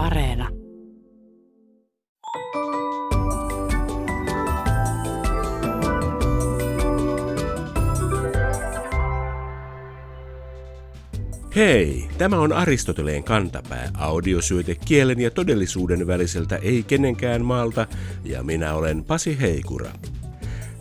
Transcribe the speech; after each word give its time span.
Areena. 0.00 0.48
Hei, 11.56 12.08
tämä 12.18 12.38
on 12.38 12.52
Aristoteleen 12.52 13.24
kantapää, 13.24 13.90
audiosyöte 13.98 14.74
kielen 14.84 15.20
ja 15.20 15.30
todellisuuden 15.30 16.06
väliseltä 16.06 16.56
ei 16.56 16.82
kenenkään 16.82 17.44
maalta, 17.44 17.86
ja 18.24 18.42
minä 18.42 18.74
olen 18.74 19.04
Pasi 19.04 19.40
Heikura. 19.40 19.90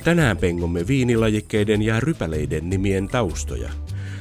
Tänään 0.04 0.38
pengomme 0.38 0.88
viinilajikkeiden 0.88 1.82
ja 1.82 2.00
rypäleiden 2.00 2.70
nimien 2.70 3.08
taustoja. 3.08 3.70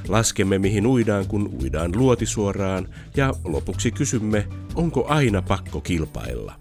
Laskemme 0.08 0.58
mihin 0.58 0.86
uidaan, 0.86 1.26
kun 1.26 1.50
uidaan 1.62 1.92
luotisuoraan, 1.96 2.88
ja 3.16 3.34
lopuksi 3.44 3.90
kysymme, 3.90 4.48
onko 4.74 5.06
aina 5.08 5.42
pakko 5.42 5.80
kilpailla. 5.80 6.54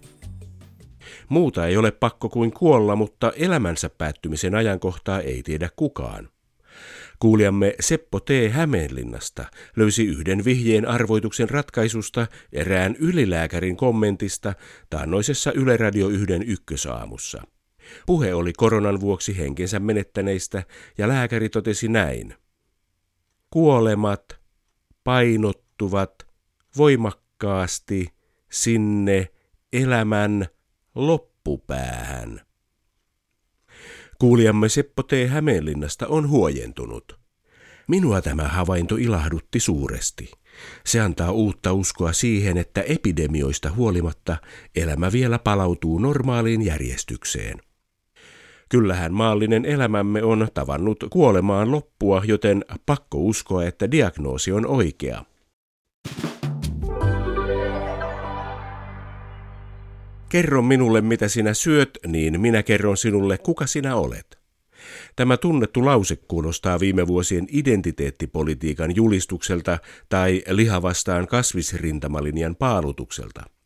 Muuta 1.28 1.66
ei 1.66 1.76
ole 1.76 1.90
pakko 1.90 2.28
kuin 2.28 2.52
kuolla, 2.52 2.96
mutta 2.96 3.32
elämänsä 3.36 3.90
päättymisen 3.90 4.54
ajankohtaa 4.54 5.20
ei 5.20 5.42
tiedä 5.42 5.68
kukaan. 5.76 6.28
Kuulijamme 7.18 7.74
Seppo 7.80 8.20
T. 8.20 8.28
Hämeenlinnasta 8.50 9.44
löysi 9.76 10.06
yhden 10.06 10.44
vihjeen 10.44 10.88
arvoituksen 10.88 11.50
ratkaisusta 11.50 12.26
erään 12.52 12.96
ylilääkärin 12.98 13.76
kommentista 13.76 14.54
taannoisessa 14.90 15.52
Yle 15.52 15.76
Radio 15.76 16.08
1 16.08 16.26
ykkösaamussa. 16.46 17.42
Puhe 18.06 18.34
oli 18.34 18.52
koronan 18.52 19.00
vuoksi 19.00 19.38
henkensä 19.38 19.80
menettäneistä 19.80 20.62
ja 20.98 21.08
lääkäri 21.08 21.48
totesi 21.48 21.88
näin. 21.88 22.34
Kuolemat 23.50 24.40
painottuvat 25.04 26.26
voimakkaasti 26.76 28.08
sinne 28.50 29.28
elämän 29.72 30.46
loppupäähän. 30.94 32.40
Kuulijamme 34.18 34.68
Seppo 34.68 35.02
T. 35.02 35.12
Hämeenlinnasta 35.28 36.06
on 36.06 36.28
huojentunut. 36.28 37.18
Minua 37.88 38.22
tämä 38.22 38.48
havainto 38.48 38.96
ilahdutti 38.96 39.60
suuresti. 39.60 40.30
Se 40.86 41.00
antaa 41.00 41.30
uutta 41.30 41.72
uskoa 41.72 42.12
siihen, 42.12 42.56
että 42.58 42.82
epidemioista 42.82 43.70
huolimatta 43.70 44.36
elämä 44.74 45.12
vielä 45.12 45.38
palautuu 45.38 45.98
normaaliin 45.98 46.62
järjestykseen. 46.62 47.67
Kyllähän 48.68 49.14
maallinen 49.14 49.64
elämämme 49.64 50.22
on 50.22 50.48
tavannut 50.54 51.04
kuolemaan 51.10 51.70
loppua, 51.70 52.22
joten 52.26 52.64
pakko 52.86 53.18
uskoa, 53.18 53.64
että 53.64 53.90
diagnoosi 53.90 54.52
on 54.52 54.66
oikea. 54.66 55.24
Kerro 60.28 60.62
minulle, 60.62 61.00
mitä 61.00 61.28
sinä 61.28 61.54
syöt, 61.54 61.98
niin 62.06 62.40
minä 62.40 62.62
kerron 62.62 62.96
sinulle, 62.96 63.38
kuka 63.38 63.66
sinä 63.66 63.96
olet. 63.96 64.38
Tämä 65.16 65.36
tunnettu 65.36 65.84
lause 65.84 66.16
kuulostaa 66.16 66.80
viime 66.80 67.06
vuosien 67.06 67.46
identiteettipolitiikan 67.52 68.96
julistukselta 68.96 69.78
tai 70.08 70.42
lihavastaan 70.48 71.26
kasvisrintamalinjan 71.26 72.56
paalutukselta. 72.56 73.57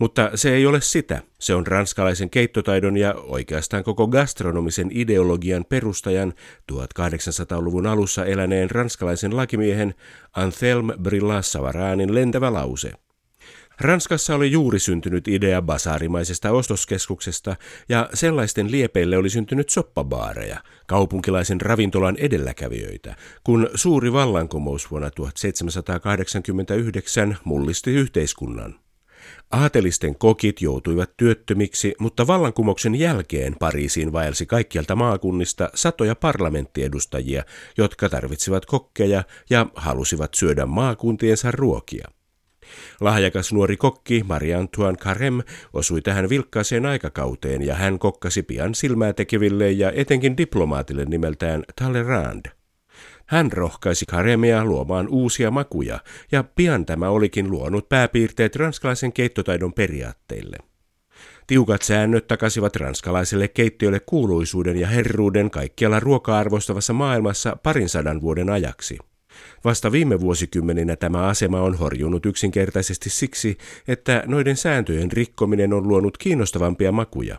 Mutta 0.00 0.30
se 0.34 0.54
ei 0.54 0.66
ole 0.66 0.80
sitä. 0.80 1.22
Se 1.40 1.54
on 1.54 1.66
ranskalaisen 1.66 2.30
keittotaidon 2.30 2.96
ja 2.96 3.14
oikeastaan 3.14 3.84
koko 3.84 4.06
gastronomisen 4.06 4.88
ideologian 4.90 5.64
perustajan 5.68 6.32
1800-luvun 6.72 7.86
alussa 7.86 8.24
eläneen 8.24 8.70
ranskalaisen 8.70 9.36
lakimiehen 9.36 9.94
Anthelme 10.32 10.94
Brillas 11.02 11.52
Savaranin 11.52 12.14
lentävä 12.14 12.52
lause– 12.52 12.92
Ranskassa 13.80 14.34
oli 14.34 14.52
juuri 14.52 14.78
syntynyt 14.78 15.28
idea 15.28 15.62
basaarimaisesta 15.62 16.50
ostoskeskuksesta 16.50 17.56
ja 17.88 18.08
sellaisten 18.14 18.70
liepeille 18.70 19.16
oli 19.16 19.30
syntynyt 19.30 19.70
soppabaareja, 19.70 20.62
kaupunkilaisen 20.86 21.60
ravintolan 21.60 22.16
edelläkävijöitä, 22.16 23.16
kun 23.44 23.70
suuri 23.74 24.12
vallankumous 24.12 24.90
vuonna 24.90 25.10
1789 25.10 27.36
mullisti 27.44 27.90
yhteiskunnan. 27.90 28.83
Aatelisten 29.54 30.14
kokit 30.18 30.60
joutuivat 30.60 31.10
työttömiksi, 31.16 31.94
mutta 31.98 32.26
vallankumouksen 32.26 32.94
jälkeen 32.94 33.56
Pariisiin 33.58 34.12
vaelsi 34.12 34.46
kaikkialta 34.46 34.96
maakunnista 34.96 35.70
satoja 35.74 36.14
parlamenttiedustajia, 36.14 37.44
jotka 37.78 38.08
tarvitsivat 38.08 38.66
kokkeja 38.66 39.24
ja 39.50 39.66
halusivat 39.74 40.34
syödä 40.34 40.66
maakuntiensa 40.66 41.50
ruokia. 41.50 42.08
Lahjakas 43.00 43.52
nuori 43.52 43.76
kokki 43.76 44.24
Marie-Antoine 44.28 44.98
Carem 44.98 45.40
osui 45.72 46.02
tähän 46.02 46.28
vilkkaaseen 46.28 46.86
aikakauteen 46.86 47.62
ja 47.62 47.74
hän 47.74 47.98
kokkasi 47.98 48.42
pian 48.42 48.74
silmää 48.74 49.12
tekeville 49.12 49.70
ja 49.70 49.92
etenkin 49.92 50.36
diplomaatille 50.36 51.04
nimeltään 51.04 51.64
Talleyrand. 51.80 52.63
Hän 53.26 53.52
rohkaisi 53.52 54.06
Karemia 54.06 54.64
luomaan 54.64 55.08
uusia 55.08 55.50
makuja, 55.50 56.00
ja 56.32 56.44
pian 56.56 56.86
tämä 56.86 57.08
olikin 57.08 57.50
luonut 57.50 57.88
pääpiirteet 57.88 58.56
ranskalaisen 58.56 59.12
keittotaidon 59.12 59.72
periaatteille. 59.72 60.56
Tiukat 61.46 61.82
säännöt 61.82 62.26
takasivat 62.26 62.76
ranskalaiselle 62.76 63.48
keittiölle 63.48 64.00
kuuluisuuden 64.00 64.76
ja 64.76 64.86
herruuden 64.86 65.50
kaikkialla 65.50 66.00
ruoka-arvostavassa 66.00 66.92
maailmassa 66.92 67.56
parin 67.62 67.88
sadan 67.88 68.20
vuoden 68.20 68.50
ajaksi. 68.50 68.98
Vasta 69.64 69.92
viime 69.92 70.20
vuosikymmeninä 70.20 70.96
tämä 70.96 71.26
asema 71.26 71.60
on 71.60 71.74
horjunut 71.74 72.26
yksinkertaisesti 72.26 73.10
siksi, 73.10 73.58
että 73.88 74.22
noiden 74.26 74.56
sääntöjen 74.56 75.12
rikkominen 75.12 75.72
on 75.72 75.88
luonut 75.88 76.18
kiinnostavampia 76.18 76.92
makuja. 76.92 77.38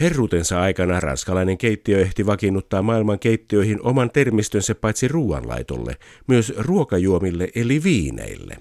Herruutensa 0.00 0.60
aikana 0.60 1.00
ranskalainen 1.00 1.58
keittiö 1.58 2.00
ehti 2.00 2.26
vakiinnuttaa 2.26 2.82
maailman 2.82 3.18
keittiöihin 3.18 3.82
oman 3.82 4.10
termistönsä 4.10 4.74
paitsi 4.74 5.08
ruoanlaitolle, 5.08 5.96
myös 6.26 6.52
ruokajuomille 6.56 7.48
eli 7.54 7.82
viineille. 7.82 8.56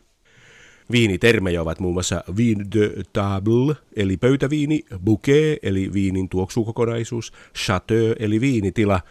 Viinitermejä 0.91 1.61
ovat 1.61 1.79
muun 1.79 1.93
muassa 1.93 2.23
vin 2.37 2.71
de 2.75 3.03
table, 3.13 3.75
eli 3.95 4.17
pöytäviini, 4.17 4.85
bouquet, 5.05 5.59
eli 5.63 5.93
viinin 5.93 6.29
tuoksukokonaisuus, 6.29 7.33
chateau, 7.55 8.15
eli 8.19 8.41
viinitila– 8.41 9.01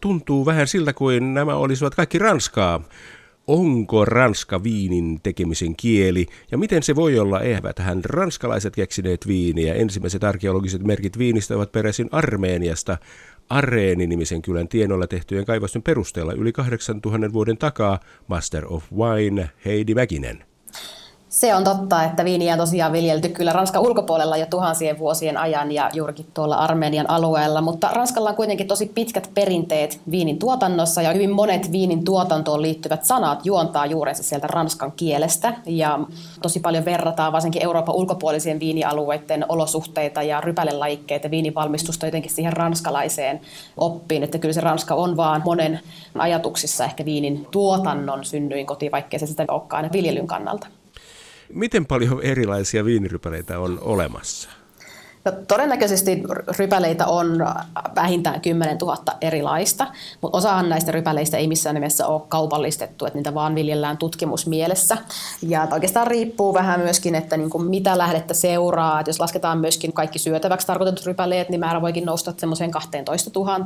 tuntuu 0.00 0.46
vähän 0.46 0.68
siltä 0.68 0.92
kuin 0.92 1.34
nämä 1.34 1.54
olisivat 1.54 1.94
kaikki 1.94 2.18
ranskaa. 2.18 2.82
Onko 3.46 4.04
ranska 4.04 4.62
viinin 4.62 5.20
tekemisen 5.22 5.76
kieli 5.76 6.26
ja 6.50 6.58
miten 6.58 6.82
se 6.82 6.96
voi 6.96 7.18
olla? 7.18 7.40
Eivät 7.40 7.78
hän 7.78 8.04
ranskalaiset 8.04 8.76
keksineet 8.76 9.26
viiniä. 9.26 9.74
Ensimmäiset 9.74 10.24
arkeologiset 10.24 10.82
merkit 10.82 11.18
viinistä 11.18 11.56
ovat 11.56 11.72
peräisin 11.72 12.08
Armeeniasta. 12.12 12.98
Areeni-nimisen 13.48 14.42
kylän 14.42 14.68
tienoilla 14.68 15.06
tehtyjen 15.06 15.44
kaivosten 15.44 15.82
perusteella 15.82 16.32
yli 16.32 16.52
8000 16.52 17.32
vuoden 17.32 17.58
takaa 17.58 18.00
Master 18.28 18.64
of 18.68 18.92
Wine 18.92 19.50
Heidi 19.64 19.94
Mäkinen. 19.94 20.55
Se 21.36 21.54
on 21.54 21.64
totta, 21.64 22.04
että 22.04 22.24
viiniä 22.24 22.52
on 22.52 22.58
tosiaan 22.58 22.92
viljelty 22.92 23.28
kyllä 23.28 23.52
Ranskan 23.52 23.82
ulkopuolella 23.82 24.36
jo 24.36 24.46
tuhansien 24.46 24.98
vuosien 24.98 25.36
ajan 25.36 25.72
ja 25.72 25.90
juurikin 25.94 26.26
tuolla 26.34 26.56
Armenian 26.56 27.10
alueella, 27.10 27.60
mutta 27.60 27.88
Ranskalla 27.88 28.30
on 28.30 28.36
kuitenkin 28.36 28.66
tosi 28.66 28.86
pitkät 28.94 29.30
perinteet 29.34 30.00
viinin 30.10 30.38
tuotannossa 30.38 31.02
ja 31.02 31.12
hyvin 31.12 31.30
monet 31.30 31.72
viinin 31.72 32.04
tuotantoon 32.04 32.62
liittyvät 32.62 33.04
sanat 33.04 33.46
juontaa 33.46 33.86
juurensa 33.86 34.22
sieltä 34.22 34.46
ranskan 34.46 34.92
kielestä. 34.92 35.54
Ja 35.66 35.98
tosi 36.42 36.60
paljon 36.60 36.84
verrataan 36.84 37.32
varsinkin 37.32 37.62
Euroopan 37.62 37.94
ulkopuolisien 37.94 38.60
viinialueiden 38.60 39.46
olosuhteita 39.48 40.22
ja 40.22 40.40
rypälelajikkeita 40.40 41.30
viinivalmistusta 41.30 42.06
jotenkin 42.06 42.30
siihen 42.30 42.52
ranskalaiseen 42.52 43.40
oppiin, 43.76 44.22
että 44.22 44.38
kyllä 44.38 44.54
se 44.54 44.60
Ranska 44.60 44.94
on 44.94 45.16
vaan 45.16 45.42
monen 45.44 45.80
ajatuksissa 46.18 46.84
ehkä 46.84 47.04
viinin 47.04 47.46
tuotannon 47.50 48.24
synnyin 48.24 48.66
koti, 48.66 48.90
vaikkei 48.90 49.20
se 49.20 49.26
sitä 49.26 49.44
olekaan 49.48 49.90
viljelyn 49.92 50.26
kannalta. 50.26 50.66
Miten 51.52 51.86
paljon 51.86 52.22
erilaisia 52.22 52.84
viinirypäleitä 52.84 53.58
on 53.58 53.78
olemassa? 53.80 54.50
No, 55.26 55.32
todennäköisesti 55.48 56.22
rypäleitä 56.58 57.06
on 57.06 57.46
vähintään 57.94 58.40
10 58.40 58.78
000 58.78 58.96
erilaista, 59.20 59.86
mutta 60.20 60.38
osahan 60.38 60.68
näistä 60.68 60.92
rypäleistä 60.92 61.36
ei 61.36 61.48
missään 61.48 61.74
nimessä 61.74 62.06
ole 62.06 62.22
kaupallistettu, 62.28 63.06
että 63.06 63.18
niitä 63.18 63.34
vaan 63.34 63.54
viljellään 63.54 63.96
tutkimusmielessä. 63.96 64.96
Ja 65.42 65.68
oikeastaan 65.72 66.06
riippuu 66.06 66.54
vähän 66.54 66.80
myöskin, 66.80 67.14
että 67.14 67.36
niin 67.36 67.50
kuin 67.50 67.64
mitä 67.64 67.98
lähdettä 67.98 68.34
seuraa. 68.34 69.00
Että 69.00 69.10
jos 69.10 69.20
lasketaan 69.20 69.58
myöskin 69.58 69.92
kaikki 69.92 70.18
syötäväksi 70.18 70.66
tarkoitetut 70.66 71.06
rypäleet, 71.06 71.48
niin 71.48 71.60
määrä 71.60 71.82
voikin 71.82 72.04
nousta 72.04 72.34
semmoiseen 72.36 72.70
12 72.70 73.30
000. 73.34 73.58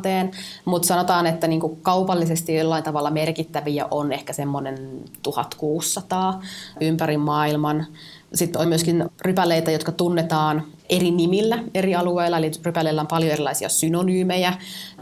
Mutta 0.64 0.88
sanotaan, 0.88 1.26
että 1.26 1.46
niin 1.46 1.60
kuin 1.60 1.78
kaupallisesti 1.82 2.54
jollain 2.54 2.84
tavalla 2.84 3.10
merkittäviä 3.10 3.86
on 3.90 4.12
ehkä 4.12 4.32
semmoinen 4.32 5.02
1600 5.22 6.42
ympäri 6.80 7.16
maailman. 7.16 7.86
Sitten 8.34 8.62
on 8.62 8.68
myöskin 8.68 9.10
rypäleitä, 9.22 9.70
jotka 9.70 9.92
tunnetaan 9.92 10.62
eri 10.90 11.10
nimillä 11.10 11.58
eri 11.75 11.94
alueilla, 11.94 12.38
eli 12.38 12.50
rypäleillä 12.64 13.00
on 13.00 13.06
paljon 13.06 13.32
erilaisia 13.32 13.69
synonyymejä. 13.69 14.52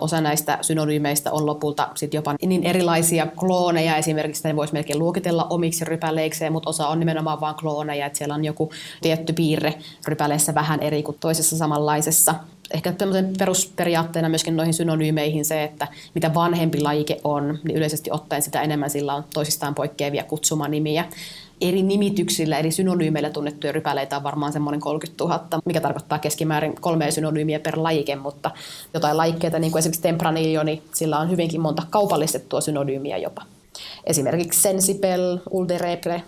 Osa 0.01 0.21
näistä 0.21 0.59
synonyymeistä 0.61 1.33
on 1.33 1.47
lopulta 1.47 1.89
sitten 1.95 2.19
jopa 2.19 2.35
niin 2.43 2.65
erilaisia 2.65 3.27
klooneja, 3.37 3.97
esimerkiksi 3.97 4.49
ne 4.49 4.57
voisi 4.57 4.73
melkein 4.73 4.99
luokitella 4.99 5.47
omiksi 5.51 5.85
rypäleikseen, 5.85 6.53
mutta 6.53 6.71
osa 6.71 6.89
on 6.89 7.01
nimenomaan 7.01 7.41
vain 7.41 7.55
klooneja, 7.55 8.07
että 8.07 8.19
siellä 8.19 8.35
on 8.35 8.45
joku 8.45 8.71
tietty 9.03 9.33
piirre 9.33 9.75
rypäleissä 10.09 10.55
vähän 10.55 10.81
eri 10.81 11.03
kuin 11.03 11.17
toisessa 11.21 11.57
samanlaisessa. 11.57 12.35
Ehkä 12.75 12.93
tämmöisen 12.93 13.33
perusperiaatteena 13.39 14.29
myöskin 14.29 14.57
noihin 14.57 14.75
synonyymeihin 14.75 15.45
se, 15.45 15.65
että 15.65 15.89
mitä 16.15 16.35
vanhempi 16.35 16.81
lajike 16.81 17.21
on, 17.25 17.59
niin 17.65 17.77
yleisesti 17.77 18.11
ottaen 18.13 18.43
sitä 18.43 18.63
enemmän 18.63 18.91
sillä 18.91 19.15
on 19.15 19.25
toisistaan 19.35 19.75
poikkeavia 19.75 20.25
kutsumanimiä 20.25 21.05
eri 21.61 21.83
nimityksillä, 21.83 22.59
eri 22.59 22.71
synonyymeillä 22.71 23.31
tunnettuja 23.31 23.73
rypäleitä 23.73 24.17
on 24.17 24.23
varmaan 24.23 24.53
semmoinen 24.53 24.81
30 24.81 25.25
000, 25.25 25.63
mikä 25.65 25.81
tarkoittaa 25.81 26.19
keskimäärin 26.19 26.75
kolme 26.81 27.11
synonyymiä 27.11 27.61
per 27.61 27.75
lajike, 27.77 28.17
mutta 28.17 28.51
jotain 28.95 29.17
lajikkeita, 29.17 29.59
niin 29.59 29.73
kuin 29.73 29.79
esimerkiksi 29.79 30.03
tempranillo, 30.03 30.63
niin 30.63 30.83
sillä 30.95 31.19
on 31.19 31.31
hyvinkin 31.31 31.61
monta 31.61 31.83
kaupallistettua 31.91 32.61
synonyymiä 32.61 33.17
jopa. 33.19 33.43
Esimerkiksi 34.05 34.61
sensipel, 34.61 35.39
uldereple. 35.51 36.23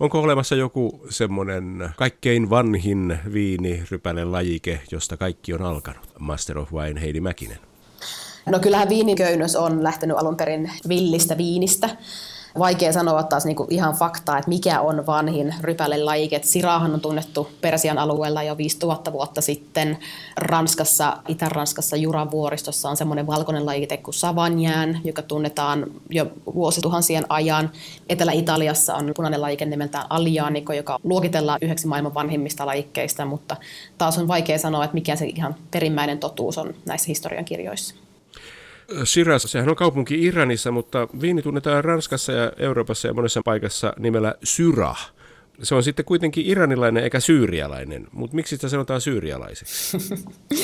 Onko 0.00 0.20
olemassa 0.20 0.54
joku 0.54 1.00
semmoinen 1.10 1.88
kaikkein 1.96 2.50
vanhin 2.50 3.18
viinirypäle 3.32 4.24
lajike, 4.24 4.80
josta 4.90 5.16
kaikki 5.16 5.54
on 5.54 5.62
alkanut? 5.62 6.02
Master 6.18 6.58
of 6.58 6.72
Wine 6.72 7.00
Heidi 7.00 7.20
Mäkinen. 7.20 7.58
No 8.46 8.58
kyllähän 8.58 8.88
viiniköynnös 8.88 9.56
on 9.56 9.82
lähtenyt 9.82 10.16
alun 10.16 10.36
perin 10.36 10.70
villistä 10.88 11.38
viinistä 11.38 11.90
vaikea 12.58 12.92
sanoa 12.92 13.22
taas 13.22 13.44
niinku 13.44 13.66
ihan 13.70 13.94
faktaa, 13.94 14.38
että 14.38 14.48
mikä 14.48 14.80
on 14.80 15.06
vanhin 15.06 15.54
rypälelajike. 15.60 16.40
Sirahan 16.42 16.94
on 16.94 17.00
tunnettu 17.00 17.48
Persian 17.60 17.98
alueella 17.98 18.42
jo 18.42 18.56
5000 18.56 19.12
vuotta 19.12 19.40
sitten. 19.40 19.98
Ranskassa, 20.36 21.16
Itä-Ranskassa 21.28 21.96
Juran 21.96 22.30
vuoristossa 22.30 22.88
on 22.88 22.96
semmoinen 22.96 23.26
valkoinen 23.26 23.66
lajike 23.66 23.96
kuin 23.96 24.14
Savagnan, 24.14 24.98
joka 25.04 25.22
tunnetaan 25.22 25.86
jo 26.10 26.26
vuosituhansien 26.54 27.24
ajan. 27.28 27.70
Etelä-Italiassa 28.08 28.94
on 28.94 29.12
punainen 29.16 29.42
lajike 29.42 29.64
nimeltään 29.64 30.06
Alianico, 30.10 30.72
joka 30.72 30.98
luokitellaan 31.04 31.58
yhdeksi 31.62 31.86
maailman 31.86 32.14
vanhimmista 32.14 32.66
lajikkeista, 32.66 33.24
mutta 33.24 33.56
taas 33.98 34.18
on 34.18 34.28
vaikea 34.28 34.58
sanoa, 34.58 34.84
että 34.84 34.94
mikä 34.94 35.16
se 35.16 35.26
ihan 35.26 35.54
perimmäinen 35.70 36.18
totuus 36.18 36.58
on 36.58 36.74
näissä 36.86 37.06
historiankirjoissa. 37.08 38.07
Shiraz, 39.04 39.44
sehän 39.46 39.68
on 39.68 39.76
kaupunki 39.76 40.24
Iranissa, 40.24 40.70
mutta 40.70 41.08
viini 41.20 41.42
tunnetaan 41.42 41.84
Ranskassa 41.84 42.32
ja 42.32 42.52
Euroopassa 42.56 43.08
ja 43.08 43.14
monessa 43.14 43.40
paikassa 43.44 43.92
nimellä 43.98 44.34
Syrah. 44.44 45.12
Se 45.62 45.74
on 45.74 45.82
sitten 45.82 46.04
kuitenkin 46.04 46.46
iranilainen 46.46 47.04
eikä 47.04 47.20
syyrialainen, 47.20 48.06
mutta 48.12 48.36
miksi 48.36 48.56
sitä 48.56 48.68
sanotaan 48.68 49.00
syyrialaiseksi? 49.00 49.98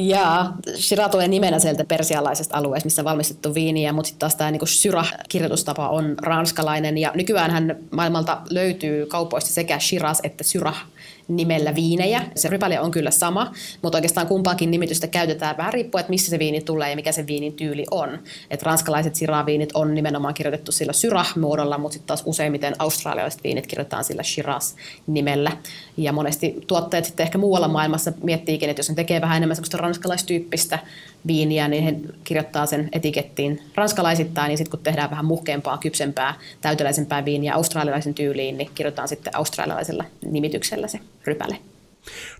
Ja 0.00 0.52
Shira 0.76 1.08
tulee 1.08 1.28
nimenä 1.28 1.58
sieltä 1.58 1.84
persialaisesta 1.84 2.56
alueesta, 2.56 2.86
missä 2.86 3.02
on 3.02 3.04
valmistettu 3.04 3.54
viiniä, 3.54 3.92
mutta 3.92 4.06
sitten 4.06 4.18
taas 4.18 4.36
tämä 4.36 4.50
niin 4.50 4.60
Syrah-kirjoitustapa 4.68 5.88
on 5.88 6.14
ranskalainen. 6.22 6.98
Ja 6.98 7.12
nykyään 7.14 7.76
maailmalta 7.90 8.40
löytyy 8.50 9.06
kaupoista 9.06 9.50
sekä 9.50 9.78
Shiraz 9.78 10.20
että 10.22 10.44
Syrah 10.44 10.86
nimellä 11.28 11.74
viinejä. 11.74 12.22
Se 12.34 12.48
rypäle 12.48 12.80
on 12.80 12.90
kyllä 12.90 13.10
sama, 13.10 13.52
mutta 13.82 13.98
oikeastaan 13.98 14.26
kumpaakin 14.26 14.70
nimitystä 14.70 15.06
käytetään 15.06 15.56
vähän 15.56 15.72
riippuen, 15.72 16.00
että 16.00 16.10
missä 16.10 16.30
se 16.30 16.38
viini 16.38 16.60
tulee 16.60 16.90
ja 16.90 16.96
mikä 16.96 17.12
se 17.12 17.26
viinin 17.26 17.52
tyyli 17.52 17.84
on. 17.90 18.18
Et 18.50 18.62
ranskalaiset 18.62 19.14
siraviinit 19.14 19.70
on 19.74 19.94
nimenomaan 19.94 20.34
kirjoitettu 20.34 20.72
sillä 20.72 20.92
syrah-muodolla, 20.92 21.78
mutta 21.78 21.92
sitten 21.92 22.06
taas 22.06 22.22
useimmiten 22.26 22.74
australialaiset 22.78 23.44
viinit 23.44 23.66
kirjoitetaan 23.66 24.04
sillä 24.04 24.22
shiraz-nimellä. 24.22 25.52
Ja 25.96 26.12
monesti 26.12 26.56
tuotteet 26.66 27.04
sitten 27.04 27.24
ehkä 27.24 27.38
muualla 27.38 27.68
maailmassa 27.68 28.12
miettiikin, 28.22 28.70
että 28.70 28.80
jos 28.80 28.88
ne 28.88 28.94
tekee 28.94 29.20
vähän 29.20 29.36
enemmän 29.36 29.56
semmoista 29.56 29.76
ranskalaistyyppistä 29.76 30.78
viiniä, 31.26 31.68
niin 31.68 31.84
he 31.84 31.94
kirjoittaa 32.24 32.66
sen 32.66 32.88
etikettiin 32.92 33.62
ranskalaisittain, 33.74 34.48
niin 34.48 34.58
sitten 34.58 34.70
kun 34.70 34.80
tehdään 34.80 35.10
vähän 35.10 35.24
muhkeampaa, 35.24 35.78
kypsempää, 35.78 36.34
täyteläisempää 36.60 37.24
viiniä 37.24 37.54
australialaisen 37.54 38.14
tyyliin, 38.14 38.58
niin 38.58 38.70
kirjoitetaan 38.74 39.08
sitten 39.08 39.36
australialaisella 39.36 40.04
nimityksellä 40.24 40.88
se 40.88 41.00
rypäle. 41.28 41.58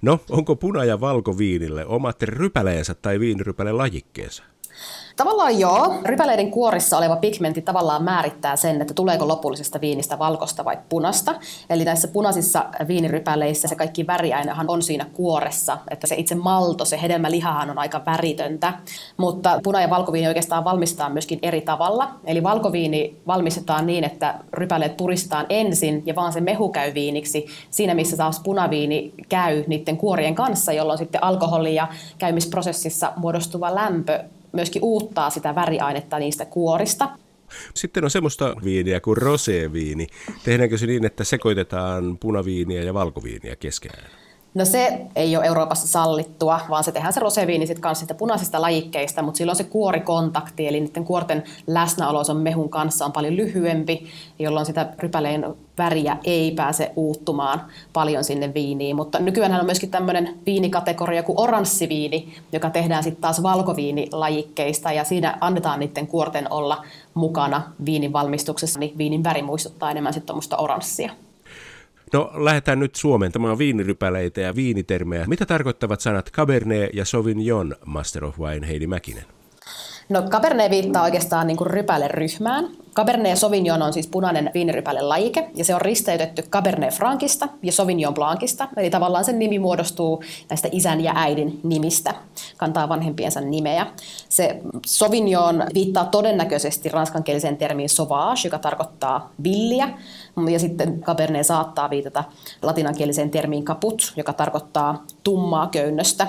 No, 0.02 0.20
onko 0.30 0.54
puna- 0.54 0.84
ja 0.84 1.00
valkoviinille 1.00 1.86
omat 1.86 2.22
rypäleensä 2.22 2.94
tai 2.94 3.20
viinirypäle 3.20 3.72
lajikkeensa? 3.72 4.42
Tavallaan 5.18 5.58
joo. 5.58 5.94
Rypäleiden 6.04 6.50
kuorissa 6.50 6.98
oleva 6.98 7.16
pigmentti 7.16 7.62
tavallaan 7.62 8.04
määrittää 8.04 8.56
sen, 8.56 8.80
että 8.80 8.94
tuleeko 8.94 9.28
lopullisesta 9.28 9.80
viinistä 9.80 10.18
valkosta 10.18 10.64
vai 10.64 10.78
punasta. 10.88 11.34
Eli 11.70 11.84
näissä 11.84 12.08
punaisissa 12.08 12.64
viinirypäleissä 12.88 13.68
se 13.68 13.76
kaikki 13.76 14.06
väriainehan 14.06 14.70
on 14.70 14.82
siinä 14.82 15.06
kuoressa, 15.12 15.78
että 15.90 16.06
se 16.06 16.14
itse 16.14 16.34
malto, 16.34 16.84
se 16.84 17.02
hedelmälihahan 17.02 17.70
on 17.70 17.78
aika 17.78 18.02
väritöntä. 18.06 18.72
Mutta 19.16 19.60
puna- 19.62 19.80
ja 19.80 19.90
valkoviini 19.90 20.28
oikeastaan 20.28 20.64
valmistetaan 20.64 21.12
myöskin 21.12 21.38
eri 21.42 21.60
tavalla. 21.60 22.10
Eli 22.24 22.42
valkoviini 22.42 23.16
valmistetaan 23.26 23.86
niin, 23.86 24.04
että 24.04 24.34
rypäleet 24.52 24.96
puristetaan 24.96 25.46
ensin 25.48 26.02
ja 26.06 26.14
vaan 26.14 26.32
se 26.32 26.40
mehu 26.40 26.68
käy 26.68 26.94
viiniksi. 26.94 27.46
Siinä 27.70 27.94
missä 27.94 28.16
taas 28.16 28.40
punaviini 28.40 29.14
käy 29.28 29.64
niiden 29.66 29.96
kuorien 29.96 30.34
kanssa, 30.34 30.72
jolloin 30.72 30.98
sitten 30.98 31.24
alkoholi 31.24 31.74
ja 31.74 31.88
käymisprosessissa 32.18 33.12
muodostuva 33.16 33.74
lämpö 33.74 34.24
myöskin 34.52 34.84
uuttaa 34.84 35.30
sitä 35.30 35.54
väriainetta 35.54 36.18
niistä 36.18 36.44
kuorista. 36.44 37.08
Sitten 37.74 38.04
on 38.04 38.10
semmoista 38.10 38.56
viiniä 38.64 39.00
kuin 39.00 39.16
roséviini. 39.16 40.06
Tehdäänkö 40.44 40.78
se 40.78 40.86
niin, 40.86 41.04
että 41.04 41.24
sekoitetaan 41.24 42.18
punaviiniä 42.18 42.82
ja 42.82 42.94
valkoviiniä 42.94 43.56
keskenään? 43.56 44.10
No 44.54 44.64
se 44.64 45.06
ei 45.16 45.36
ole 45.36 45.46
Euroopassa 45.46 45.88
sallittua, 45.88 46.60
vaan 46.70 46.84
se 46.84 46.92
tehdään 46.92 47.12
se 47.12 47.20
roseviini 47.20 47.66
sitten 47.66 47.82
kanssa 47.82 48.00
sitä 48.00 48.14
punaisista 48.14 48.62
lajikkeista, 48.62 49.22
mutta 49.22 49.38
silloin 49.38 49.56
se 49.56 49.64
kuorikontakti, 49.64 50.68
eli 50.68 50.80
niiden 50.80 51.04
kuorten 51.04 51.44
läsnäolo 51.66 52.22
on 52.28 52.36
mehun 52.36 52.68
kanssa 52.68 53.04
on 53.04 53.12
paljon 53.12 53.36
lyhyempi, 53.36 54.06
jolloin 54.38 54.66
sitä 54.66 54.92
rypäleen 54.98 55.54
väriä 55.78 56.16
ei 56.24 56.50
pääse 56.50 56.92
uuttumaan 56.96 57.62
paljon 57.92 58.24
sinne 58.24 58.54
viiniin. 58.54 58.96
Mutta 58.96 59.18
nykyään 59.18 59.60
on 59.60 59.66
myöskin 59.66 59.90
tämmöinen 59.90 60.38
viinikategoria 60.46 61.22
kuin 61.22 61.40
oranssiviini, 61.40 62.34
joka 62.52 62.70
tehdään 62.70 63.02
sitten 63.02 63.22
taas 63.22 63.42
valkoviinilajikkeista, 63.42 64.92
ja 64.92 65.04
siinä 65.04 65.38
annetaan 65.40 65.80
niiden 65.80 66.06
kuorten 66.06 66.52
olla 66.52 66.84
mukana 67.14 67.62
viinin 67.84 68.12
valmistuksessa, 68.12 68.78
niin 68.78 68.98
viinin 68.98 69.24
väri 69.24 69.42
muistuttaa 69.42 69.90
enemmän 69.90 70.12
sitten 70.12 70.26
tuommoista 70.26 70.56
oranssia. 70.56 71.12
No 72.12 72.32
lähdetään 72.34 72.78
nyt 72.78 72.94
on 73.52 73.58
viinirypäleitä 73.58 74.40
ja 74.40 74.54
viinitermejä. 74.54 75.24
Mitä 75.26 75.46
tarkoittavat 75.46 76.00
sanat 76.00 76.30
Cabernet 76.32 76.90
ja 76.92 77.04
Sauvignon, 77.04 77.76
Master 77.84 78.24
of 78.24 78.38
Wine 78.38 78.68
Heidi 78.68 78.86
Mäkinen? 78.86 79.37
No 80.08 80.22
Cabernet 80.22 80.70
viittaa 80.70 81.02
oikeastaan 81.02 81.46
niin 81.46 81.56
kuin 81.56 81.70
rypäle-ryhmään. 81.70 82.68
Cabernet 82.94 83.38
Sauvignon 83.38 83.82
on 83.82 83.92
siis 83.92 84.06
punainen 84.06 84.50
viinirypäle 84.54 85.02
lajike 85.02 85.50
ja 85.54 85.64
se 85.64 85.74
on 85.74 85.80
risteytetty 85.80 86.42
Cabernet 86.42 86.94
Francista 86.94 87.48
ja 87.62 87.72
Sauvignon 87.72 88.14
Blancista. 88.14 88.68
Eli 88.76 88.90
tavallaan 88.90 89.24
sen 89.24 89.38
nimi 89.38 89.58
muodostuu 89.58 90.22
näistä 90.48 90.68
isän 90.72 91.00
ja 91.00 91.12
äidin 91.16 91.60
nimistä, 91.62 92.14
kantaa 92.56 92.88
vanhempiensa 92.88 93.40
nimeä. 93.40 93.86
Se 94.28 94.60
Sauvignon 94.86 95.64
viittaa 95.74 96.04
todennäköisesti 96.04 96.88
ranskankieliseen 96.88 97.56
termiin 97.56 97.88
sauvage, 97.88 98.40
joka 98.44 98.58
tarkoittaa 98.58 99.32
villiä. 99.42 99.88
Ja 100.52 100.58
sitten 100.58 101.00
Cabernet 101.00 101.46
saattaa 101.46 101.90
viitata 101.90 102.24
latinankieliseen 102.62 103.30
termiin 103.30 103.64
caput, 103.64 104.12
joka 104.16 104.32
tarkoittaa 104.32 105.04
tummaa 105.24 105.66
köynnöstä 105.66 106.26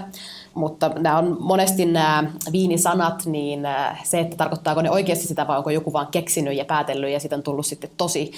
mutta 0.59 0.89
nämä 0.89 1.17
on 1.17 1.37
monesti 1.39 1.85
nämä 1.85 2.23
viinisanat, 2.51 3.25
niin 3.25 3.65
äh, 3.65 4.03
se, 4.03 4.19
että 4.19 4.37
tarkoittaako 4.37 4.81
ne 4.81 4.91
oikeasti 4.91 5.27
sitä 5.27 5.47
vai 5.47 5.57
onko 5.57 5.69
joku 5.69 5.93
vaan 5.93 6.07
keksinyt 6.07 6.57
ja 6.57 6.65
päätellyt 6.65 7.09
ja 7.09 7.19
siitä 7.19 7.35
on 7.35 7.43
tullut 7.43 7.65
sitten 7.65 7.89
tosi. 7.97 8.31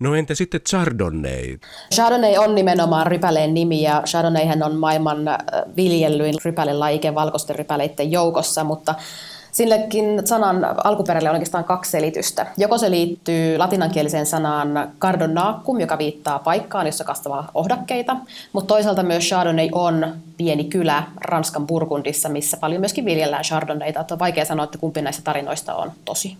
No 0.00 0.14
entä 0.14 0.34
sitten 0.34 0.60
Chardonnay? 0.60 1.58
Chardonnay 1.94 2.36
on 2.36 2.54
nimenomaan 2.54 3.06
rypäleen 3.06 3.54
nimi 3.54 3.82
ja 3.82 4.02
Chardonnayhän 4.06 4.62
on 4.62 4.76
maailman 4.76 5.28
äh, 5.28 5.38
viljellyin 5.76 6.34
rypälelaike 6.44 7.14
valkoisten 7.14 7.56
rypäleiden 7.56 8.12
joukossa, 8.12 8.64
mutta 8.64 8.94
Sillekin 9.52 10.26
sanan 10.26 10.66
alkuperälle 10.84 11.28
on 11.28 11.34
oikeastaan 11.34 11.64
kaksi 11.64 11.90
selitystä. 11.90 12.46
Joko 12.56 12.78
se 12.78 12.90
liittyy 12.90 13.58
latinankieliseen 13.58 14.26
sanaan 14.26 14.92
cardonacum, 14.98 15.80
joka 15.80 15.98
viittaa 15.98 16.38
paikkaan, 16.38 16.86
jossa 16.86 17.04
kasvaa 17.04 17.50
ohdakkeita, 17.54 18.16
mutta 18.52 18.68
toisaalta 18.68 19.02
myös 19.02 19.24
Chardonnay 19.24 19.68
on 19.72 20.14
pieni 20.36 20.64
kylä 20.64 21.02
Ranskan 21.16 21.66
Burgundissa, 21.66 22.28
missä 22.28 22.56
paljon 22.56 22.80
myöskin 22.80 23.04
viljellään 23.04 23.44
Chardonnayta. 23.44 24.04
On 24.10 24.18
vaikea 24.18 24.44
sanoa, 24.44 24.64
että 24.64 24.78
kumpi 24.78 25.02
näistä 25.02 25.22
tarinoista 25.22 25.74
on 25.74 25.92
tosi. 26.04 26.36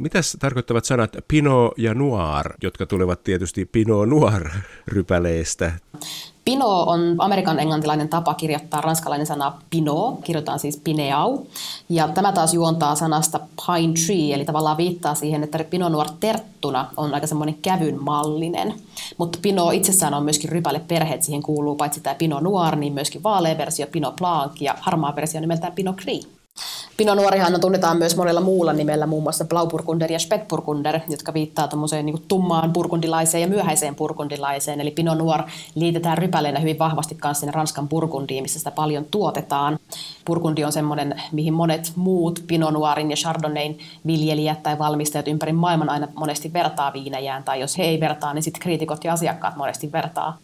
Mitäs 0.00 0.36
tarkoittavat 0.40 0.84
sanat 0.84 1.16
Pinot 1.28 1.72
ja 1.78 1.94
Noir, 1.94 2.52
jotka 2.62 2.86
tulevat 2.86 3.24
tietysti 3.24 3.66
Pinot 3.66 4.08
Noir-rypäleestä? 4.08 5.72
Pino 6.44 6.82
on 6.82 7.16
amerikan 7.18 7.58
englantilainen 7.58 8.08
tapa 8.08 8.34
kirjoittaa 8.34 8.80
ranskalainen 8.80 9.26
sana 9.26 9.52
pino, 9.70 10.18
kirjoitetaan 10.24 10.58
siis 10.58 10.76
pineau. 10.84 11.46
Ja 11.88 12.08
tämä 12.08 12.32
taas 12.32 12.54
juontaa 12.54 12.94
sanasta 12.94 13.40
pine 13.40 13.94
tree, 14.06 14.34
eli 14.34 14.44
tavallaan 14.44 14.76
viittaa 14.76 15.14
siihen, 15.14 15.42
että 15.42 15.64
pino 15.64 15.88
noir 15.88 16.08
terttuna 16.20 16.88
on 16.96 17.14
aika 17.14 17.26
semmoinen 17.26 17.58
kävyn 17.62 18.02
mallinen. 18.02 18.74
Mutta 19.18 19.38
pino 19.42 19.70
itsessään 19.70 20.14
on 20.14 20.24
myöskin 20.24 20.50
rypäle 20.50 20.80
perheet, 20.88 21.22
siihen 21.22 21.42
kuuluu 21.42 21.76
paitsi 21.76 22.00
tämä 22.00 22.14
pino 22.14 22.40
noir, 22.40 22.76
niin 22.76 22.92
myöskin 22.92 23.22
vaalea 23.22 23.58
versio 23.58 23.86
pino 23.86 24.12
blanc 24.12 24.60
ja 24.60 24.74
harmaa 24.80 25.16
versio 25.16 25.40
nimeltään 25.40 25.72
pino 25.72 25.92
gris. 25.92 26.39
Pinot 27.00 27.16
Noirihan 27.16 27.60
tunnetaan 27.60 27.98
myös 27.98 28.16
monella 28.16 28.40
muulla 28.40 28.72
nimellä, 28.72 29.06
muun 29.06 29.22
muassa 29.22 29.44
Blauburgunder 29.44 30.12
ja 30.12 30.18
Spätburgunder, 30.18 31.00
jotka 31.08 31.34
viittaa 31.34 31.68
tuommoiseen 31.68 32.06
niin 32.06 32.22
tummaan 32.28 32.72
burgundilaiseen 32.72 33.42
ja 33.42 33.48
myöhäiseen 33.48 33.94
burgundilaiseen. 33.94 34.80
Eli 34.80 34.90
Pinot 34.90 35.18
Noir 35.18 35.42
liitetään 35.74 36.18
rypäleenä 36.18 36.60
hyvin 36.60 36.78
vahvasti 36.78 37.14
kanssa 37.14 37.40
sinne 37.40 37.52
Ranskan 37.52 37.88
burgundiin, 37.88 38.44
missä 38.44 38.58
sitä 38.58 38.70
paljon 38.70 39.04
tuotetaan. 39.10 39.78
Burgundi 40.26 40.64
on 40.64 40.72
semmoinen, 40.72 41.22
mihin 41.32 41.54
monet 41.54 41.92
muut 41.96 42.44
Pinot 42.46 42.72
Noirin 42.72 43.10
ja 43.10 43.16
Chardonnayn 43.16 43.78
viljelijät 44.06 44.62
tai 44.62 44.78
valmistajat 44.78 45.28
ympäri 45.28 45.52
maailman 45.52 45.90
aina 45.90 46.08
monesti 46.14 46.52
vertaa 46.52 46.92
viinejään, 46.92 47.44
tai 47.44 47.60
jos 47.60 47.78
he 47.78 47.84
ei 47.84 48.00
vertaa, 48.00 48.34
niin 48.34 48.42
sitten 48.42 48.62
kriitikot 48.62 49.04
ja 49.04 49.12
asiakkaat 49.12 49.56
monesti 49.56 49.92
vertaa. 49.92 50.38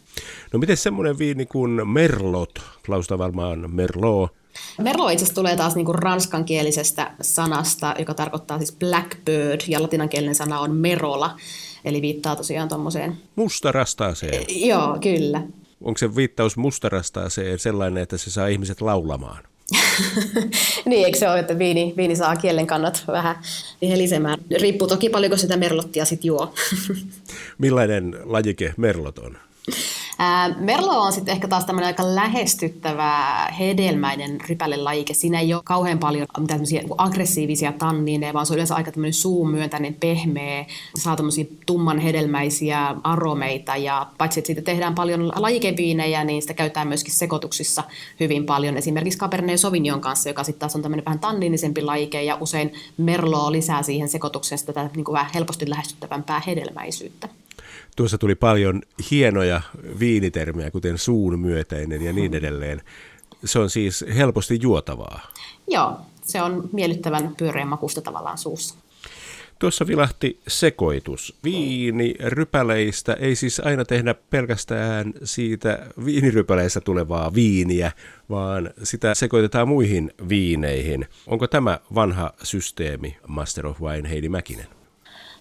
No 0.53 0.59
miten 0.59 0.77
semmoinen 0.77 1.17
viini 1.17 1.45
kuin 1.45 1.87
Merlot, 1.89 2.51
Klausta 2.85 3.17
varmaan 3.17 3.65
Merlot, 3.71 4.36
Merlo 4.81 5.09
itse 5.09 5.23
asiassa 5.23 5.35
tulee 5.35 5.55
taas 5.55 5.75
niinku 5.75 5.93
ranskankielisestä 5.93 7.11
sanasta, 7.21 7.95
joka 7.99 8.13
tarkoittaa 8.13 8.57
siis 8.57 8.75
blackbird, 8.75 9.61
ja 9.67 9.81
latinankielinen 9.81 10.35
sana 10.35 10.59
on 10.59 10.75
merola, 10.75 11.35
eli 11.85 12.01
viittaa 12.01 12.35
tosiaan 12.35 12.69
tuommoiseen... 12.69 13.17
Mustarastaaseen. 13.35 14.45
Joo, 14.49 14.97
kyllä. 15.01 15.41
Onko 15.81 15.97
se 15.97 16.15
viittaus 16.15 16.57
mustarastaaseen 16.57 17.59
sellainen, 17.59 18.03
että 18.03 18.17
se 18.17 18.31
saa 18.31 18.47
ihmiset 18.47 18.81
laulamaan? 18.81 19.43
niin, 20.85 21.05
eikö 21.05 21.17
se 21.17 21.29
ole, 21.29 21.39
että 21.39 21.59
viini, 21.59 21.93
viini 21.97 22.15
saa 22.15 22.35
kielen 22.35 22.67
kannat 22.67 23.03
vähän 23.07 23.35
helisemään. 23.81 24.39
Riippuu 24.61 24.87
toki 24.87 25.09
paljonko 25.09 25.37
sitä 25.37 25.57
merlottia 25.57 26.05
sitten 26.05 26.27
juo. 26.27 26.53
Millainen 27.57 28.15
lajike 28.23 28.73
merlot 28.77 29.19
on? 29.19 29.37
Merlo 30.57 31.01
on 31.01 31.13
sitten 31.13 31.31
ehkä 31.31 31.47
taas 31.47 31.65
tämmöinen 31.65 31.87
aika 31.87 32.15
lähestyttävä, 32.15 33.45
hedelmäinen 33.59 34.41
rypälelajike. 34.49 35.13
Siinä 35.13 35.39
ei 35.39 35.53
ole 35.53 35.61
kauhean 35.65 35.99
paljon 35.99 36.27
mitään 36.39 36.61
aggressiivisia 36.97 37.71
tannineja, 37.71 38.33
vaan 38.33 38.45
se 38.45 38.53
on 38.53 38.55
yleensä 38.55 38.75
aika 38.75 38.91
tämmöinen 38.91 39.13
suun 39.13 39.51
myöntäinen, 39.51 39.93
pehmeä, 39.93 40.65
saa 40.97 41.15
tämmöisiä 41.15 41.45
tumman 41.65 41.99
hedelmäisiä 41.99 42.95
aromeita. 43.03 43.75
Ja 43.75 44.07
paitsi, 44.17 44.39
että 44.39 44.47
siitä 44.47 44.61
tehdään 44.61 44.95
paljon 44.95 45.31
lajikeviinejä, 45.35 46.23
niin 46.23 46.41
sitä 46.41 46.53
käytetään 46.53 46.87
myöskin 46.87 47.13
sekoituksissa 47.13 47.83
hyvin 48.19 48.45
paljon. 48.45 48.77
Esimerkiksi 48.77 49.19
Cabernet 49.19 49.59
Sauvignon 49.59 50.01
kanssa, 50.01 50.29
joka 50.29 50.43
sitten 50.43 50.59
taas 50.59 50.75
on 50.75 50.81
tämmöinen 50.81 51.05
vähän 51.05 51.19
tanninisempi 51.19 51.81
lajike, 51.81 52.23
ja 52.23 52.37
usein 52.41 52.73
Merlo 52.97 53.51
lisää 53.51 53.83
siihen 53.83 54.09
sekoitukseen 54.09 54.65
tätä 54.65 54.89
niin 54.95 55.05
kuin 55.05 55.13
vähän 55.13 55.31
helposti 55.33 55.69
lähestyttävämpää 55.69 56.41
hedelmäisyyttä. 56.47 57.29
Tuossa 57.97 58.17
tuli 58.17 58.35
paljon 58.35 58.81
hienoja 59.11 59.61
viinitermiä, 59.99 60.71
kuten 60.71 60.97
suun 60.97 61.39
myötäinen 61.39 62.01
ja 62.01 62.13
niin 62.13 62.33
edelleen. 62.33 62.81
Se 63.45 63.59
on 63.59 63.69
siis 63.69 64.05
helposti 64.15 64.59
juotavaa. 64.61 65.21
Joo, 65.67 65.97
se 66.23 66.41
on 66.41 66.69
miellyttävän 66.73 67.35
pyöreän 67.37 67.67
makusta 67.67 68.01
tavallaan 68.01 68.37
suussa. 68.37 68.75
Tuossa 69.59 69.87
vilahti 69.87 70.39
sekoitus. 70.47 71.37
Viini 71.43 72.15
rypäleistä 72.19 73.13
ei 73.13 73.35
siis 73.35 73.59
aina 73.59 73.85
tehdä 73.85 74.15
pelkästään 74.29 75.13
siitä 75.23 75.87
viinirypäleissä 76.05 76.81
tulevaa 76.81 77.33
viiniä, 77.33 77.91
vaan 78.29 78.69
sitä 78.83 79.15
sekoitetaan 79.15 79.67
muihin 79.67 80.11
viineihin. 80.29 81.05
Onko 81.27 81.47
tämä 81.47 81.79
vanha 81.95 82.33
systeemi 82.43 83.17
Master 83.27 83.67
of 83.67 83.81
Wine 83.81 84.09
Heidi 84.09 84.29
Mäkinen? 84.29 84.76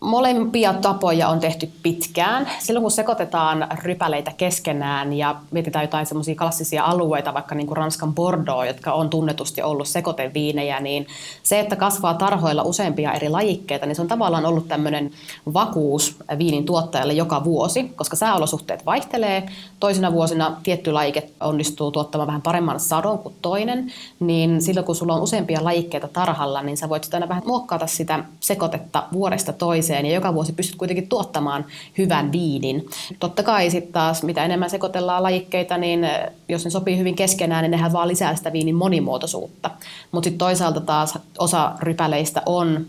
Molempia 0.00 0.74
tapoja 0.74 1.28
on 1.28 1.40
tehty 1.40 1.70
pitkään. 1.82 2.48
Silloin 2.58 2.82
kun 2.82 2.90
sekoitetaan 2.90 3.68
rypäleitä 3.82 4.32
keskenään 4.36 5.12
ja 5.12 5.36
mietitään 5.50 5.82
jotain 5.82 6.06
semmoisia 6.06 6.34
klassisia 6.34 6.84
alueita, 6.84 7.34
vaikka 7.34 7.54
niin 7.54 7.66
kuin 7.66 7.76
Ranskan 7.76 8.14
Bordeaux, 8.14 8.66
jotka 8.66 8.92
on 8.92 9.10
tunnetusti 9.10 9.62
ollut 9.62 9.88
sekoteviinejä, 9.88 10.80
niin 10.80 11.06
se, 11.42 11.60
että 11.60 11.76
kasvaa 11.76 12.14
tarhoilla 12.14 12.62
useampia 12.62 13.12
eri 13.12 13.28
lajikkeita, 13.28 13.86
niin 13.86 13.96
se 13.96 14.02
on 14.02 14.08
tavallaan 14.08 14.46
ollut 14.46 14.68
tämmöinen 14.68 15.10
vakuus 15.54 16.16
viinin 16.38 16.64
tuottajalle 16.64 17.12
joka 17.12 17.44
vuosi, 17.44 17.92
koska 17.96 18.16
sääolosuhteet 18.16 18.86
vaihtelee. 18.86 19.48
Toisina 19.80 20.12
vuosina 20.12 20.56
tietty 20.62 20.92
lajike 20.92 21.30
onnistuu 21.40 21.90
tuottamaan 21.90 22.26
vähän 22.26 22.42
paremman 22.42 22.80
sadon 22.80 23.18
kuin 23.18 23.34
toinen, 23.42 23.92
niin 24.20 24.62
silloin 24.62 24.86
kun 24.86 24.96
sulla 24.96 25.14
on 25.14 25.22
useampia 25.22 25.64
lajikkeita 25.64 26.08
tarhalla, 26.08 26.62
niin 26.62 26.76
sä 26.76 26.88
voit 26.88 27.14
aina 27.14 27.28
vähän 27.28 27.42
muokkaata 27.46 27.86
sitä 27.86 28.24
sekoitetta 28.40 29.02
vuodesta 29.12 29.52
toiseen 29.52 29.86
toiseen 29.87 30.07
ja 30.07 30.14
joka 30.14 30.35
vuosi 30.35 30.52
pystyt 30.52 30.76
kuitenkin 30.76 31.09
tuottamaan 31.09 31.64
hyvän 31.99 32.33
viinin. 32.33 32.87
Totta 33.19 33.43
kai 33.43 33.71
sitten 33.71 33.93
taas 33.93 34.23
mitä 34.23 34.45
enemmän 34.45 34.71
sekoitellaan 34.71 35.23
lajikkeita, 35.23 35.78
niin 35.78 36.05
eh, 36.05 36.31
jos 36.49 36.64
ne 36.64 36.71
sopii 36.71 36.99
hyvin 36.99 37.14
keskenään, 37.14 37.62
niin 37.62 37.71
nehän 37.71 37.93
vaan 37.93 38.09
lisää 38.09 38.37
sitä 38.37 38.52
viinin 38.52 38.75
monimuotoisuutta. 38.75 39.71
Mutta 40.12 40.26
sitten 40.26 40.38
toisaalta 40.38 40.81
taas 40.81 41.19
osa 41.38 41.73
rypäleistä 41.81 42.43
on 42.47 42.87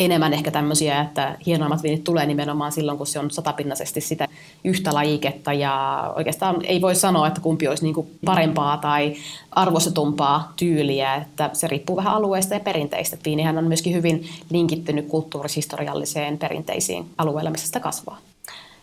enemmän 0.00 0.32
ehkä 0.32 0.50
tämmöisiä, 0.50 1.00
että 1.00 1.36
hienoimmat 1.46 1.82
viinit 1.82 2.04
tulee 2.04 2.26
nimenomaan 2.26 2.72
silloin, 2.72 2.98
kun 2.98 3.06
se 3.06 3.18
on 3.18 3.30
satapinnaisesti 3.30 4.00
sitä 4.00 4.28
yhtä 4.64 4.94
lajiketta 4.94 5.52
ja 5.52 6.04
oikeastaan 6.16 6.56
ei 6.64 6.80
voi 6.80 6.94
sanoa, 6.94 7.26
että 7.26 7.40
kumpi 7.40 7.68
olisi 7.68 7.84
niin 7.84 8.18
parempaa 8.24 8.76
tai 8.76 9.16
arvostetumpaa 9.50 10.52
tyyliä, 10.56 11.14
että 11.14 11.50
se 11.52 11.66
riippuu 11.66 11.96
vähän 11.96 12.14
alueista 12.14 12.54
ja 12.54 12.60
perinteistä. 12.60 13.16
Viinihän 13.24 13.58
on 13.58 13.64
myöskin 13.64 13.94
hyvin 13.94 14.28
linkittynyt 14.50 15.06
kulttuurishistorialliseen 15.06 16.38
perinteisiin 16.38 17.06
alueilla, 17.18 17.50
missä 17.50 17.66
sitä 17.66 17.80
kasvaa. 17.80 18.18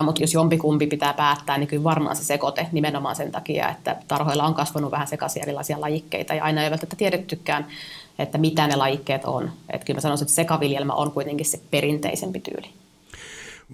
Mutta 0.03 0.23
jos 0.23 0.33
jompikumpi 0.33 0.87
pitää 0.87 1.13
päättää, 1.13 1.57
niin 1.57 1.67
kyllä 1.67 1.83
varmaan 1.83 2.15
se 2.15 2.23
sekoite 2.23 2.67
nimenomaan 2.71 3.15
sen 3.15 3.31
takia, 3.31 3.69
että 3.69 3.95
tarhoilla 4.07 4.43
on 4.43 4.53
kasvanut 4.53 4.91
vähän 4.91 5.07
sekaisin 5.07 5.43
erilaisia 5.43 5.81
lajikkeita 5.81 6.33
ja 6.33 6.43
aina 6.43 6.63
ei 6.63 6.71
välttämättä 6.71 6.95
tiedettykään, 6.95 7.65
että 8.19 8.37
mitä 8.37 8.67
ne 8.67 8.75
lajikkeet 8.75 9.25
on. 9.25 9.51
Että 9.69 9.85
kyllä 9.85 9.97
mä 9.97 10.01
sanoisin, 10.01 10.25
että 10.25 10.35
sekaviljelmä 10.35 10.93
on 10.93 11.11
kuitenkin 11.11 11.45
se 11.45 11.61
perinteisempi 11.71 12.39
tyyli. 12.39 12.69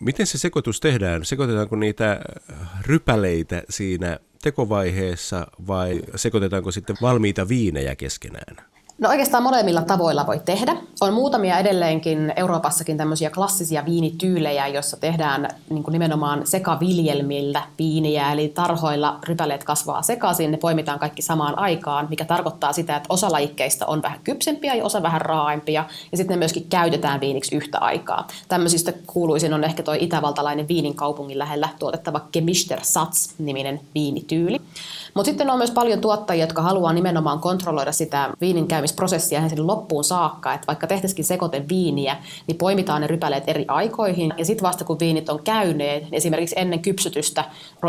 Miten 0.02 0.28
se 0.28 0.38
sekoitus 0.38 0.80
tehdään? 0.80 1.26
Sekoitetaanko 1.26 1.76
niitä 1.76 2.22
rypäleitä 2.82 3.64
siinä 3.70 4.20
tekovaiheessa 4.42 5.48
vai 5.68 6.02
sekoitetaanko 6.16 6.72
sitten 6.72 6.96
valmiita 7.02 7.48
viinejä 7.48 7.96
keskenään? 7.96 8.73
No 9.03 9.10
oikeastaan 9.10 9.43
molemmilla 9.43 9.81
tavoilla 9.81 10.27
voi 10.27 10.41
tehdä. 10.45 10.75
On 11.01 11.13
muutamia 11.13 11.60
edelleenkin 11.60 12.33
Euroopassakin 12.36 12.98
tämmöisiä 12.98 13.29
klassisia 13.29 13.86
viinityylejä, 13.86 14.67
joissa 14.67 14.98
tehdään 14.98 15.48
niin 15.69 15.83
kuin 15.83 15.93
nimenomaan 15.93 16.48
sekaviljelmillä 16.48 17.62
viiniä, 17.79 18.31
eli 18.31 18.50
tarhoilla 18.50 19.19
rypäleet 19.24 19.63
kasvaa 19.63 20.01
sekaisin, 20.01 20.51
ne 20.51 20.57
poimitaan 20.57 21.00
kaikki 21.00 21.22
samaan 21.22 21.60
aikaan, 21.60 22.07
mikä 22.10 22.25
tarkoittaa 22.25 22.74
sitä, 22.74 22.95
että 22.95 23.07
osa 23.10 23.31
lajikkeista 23.31 23.86
on 23.86 24.01
vähän 24.01 24.19
kypsempiä 24.24 24.75
ja 24.75 24.83
osa 24.83 25.03
vähän 25.03 25.22
raaimpia, 25.22 25.86
ja 26.12 26.17
sitten 26.17 26.33
ne 26.36 26.39
myöskin 26.39 26.67
käytetään 26.69 27.22
viiniksi 27.22 27.55
yhtä 27.55 27.79
aikaa. 27.79 28.27
Tämmöisistä 28.48 28.93
kuuluisin 29.07 29.53
on 29.53 29.63
ehkä 29.63 29.83
tuo 29.83 29.93
itävaltalainen 30.00 30.67
viinin 30.67 30.95
kaupungin 30.95 31.39
lähellä 31.39 31.69
tuotettava 31.79 32.22
Gemischter 32.33 32.79
Satz-niminen 32.81 33.79
viinityyli. 33.95 34.62
Mutta 35.13 35.29
sitten 35.29 35.50
on 35.50 35.58
myös 35.58 35.72
paljon 35.72 36.01
tuottajia, 36.01 36.43
jotka 36.43 36.62
haluaa 36.62 36.93
nimenomaan 36.93 37.39
kontrolloida 37.39 37.91
sitä 37.91 38.29
viinin 38.41 38.67
käymisprosessia 38.67 39.38
ihan 39.38 39.50
sinne 39.50 39.63
loppuun 39.63 40.03
saakka. 40.03 40.53
Että 40.53 40.67
vaikka 40.67 40.88
tehtäisikin 40.88 41.25
sekoite 41.25 41.65
viiniä, 41.70 42.17
niin 42.48 42.58
poimitaan 42.58 43.01
ne 43.01 43.08
rypäleet 43.08 43.43
eri 43.48 43.65
aikoihin. 43.67 44.34
Ja 44.38 44.46
sitten 44.46 44.67
vasta 44.67 44.86
kun 44.86 45.00
viinit 45.00 45.29
on 45.29 45.43
käyneet, 45.43 46.03
niin 46.03 46.13
esimerkiksi 46.13 46.55
ennen 46.58 46.79
kypsytystä 46.79 47.46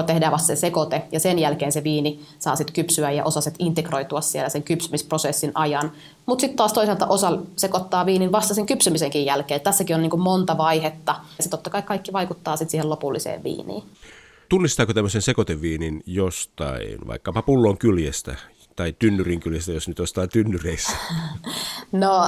tehdään 0.06 0.32
vasta 0.32 0.46
se 0.46 0.56
sekoite 0.56 1.02
ja 1.12 1.20
sen 1.20 1.38
jälkeen 1.38 1.72
se 1.72 1.84
viini 1.84 2.20
saa 2.38 2.56
sitten 2.56 2.74
kypsyä 2.74 3.10
ja 3.10 3.24
osa 3.24 3.40
integroitua 3.58 4.20
siellä 4.20 4.48
sen 4.48 4.62
kypsymisprosessin 4.62 5.52
ajan. 5.54 5.92
Mutta 6.26 6.40
sitten 6.40 6.56
taas 6.56 6.72
toisaalta 6.72 7.06
osa 7.06 7.38
sekoittaa 7.56 8.06
viinin 8.06 8.32
vasta 8.32 8.54
sen 8.54 8.66
kypsymisenkin 8.66 9.24
jälkeen. 9.24 9.60
Tässäkin 9.60 9.96
on 9.96 10.02
niinku 10.02 10.16
monta 10.16 10.58
vaihetta. 10.58 11.14
Ja 11.38 11.44
totta 11.50 11.70
kai 11.70 11.82
kaikki 11.82 12.12
vaikuttaa 12.12 12.56
sitten 12.56 12.70
siihen 12.70 12.90
lopulliseen 12.90 13.44
viiniin. 13.44 13.82
Tunnistaako 14.48 14.94
tämmöisen 14.94 15.22
sekoiteviinin 15.22 16.02
jostain, 16.06 16.98
vaikkapa 17.06 17.42
pullon 17.42 17.78
kyljestä 17.78 18.36
tai 18.76 18.92
tynnyrin 18.98 19.40
kyljestä, 19.40 19.72
jos 19.72 19.88
nyt 19.88 20.00
ostaa 20.00 20.26
tynnyreissä? 20.26 20.96
No 21.92 22.24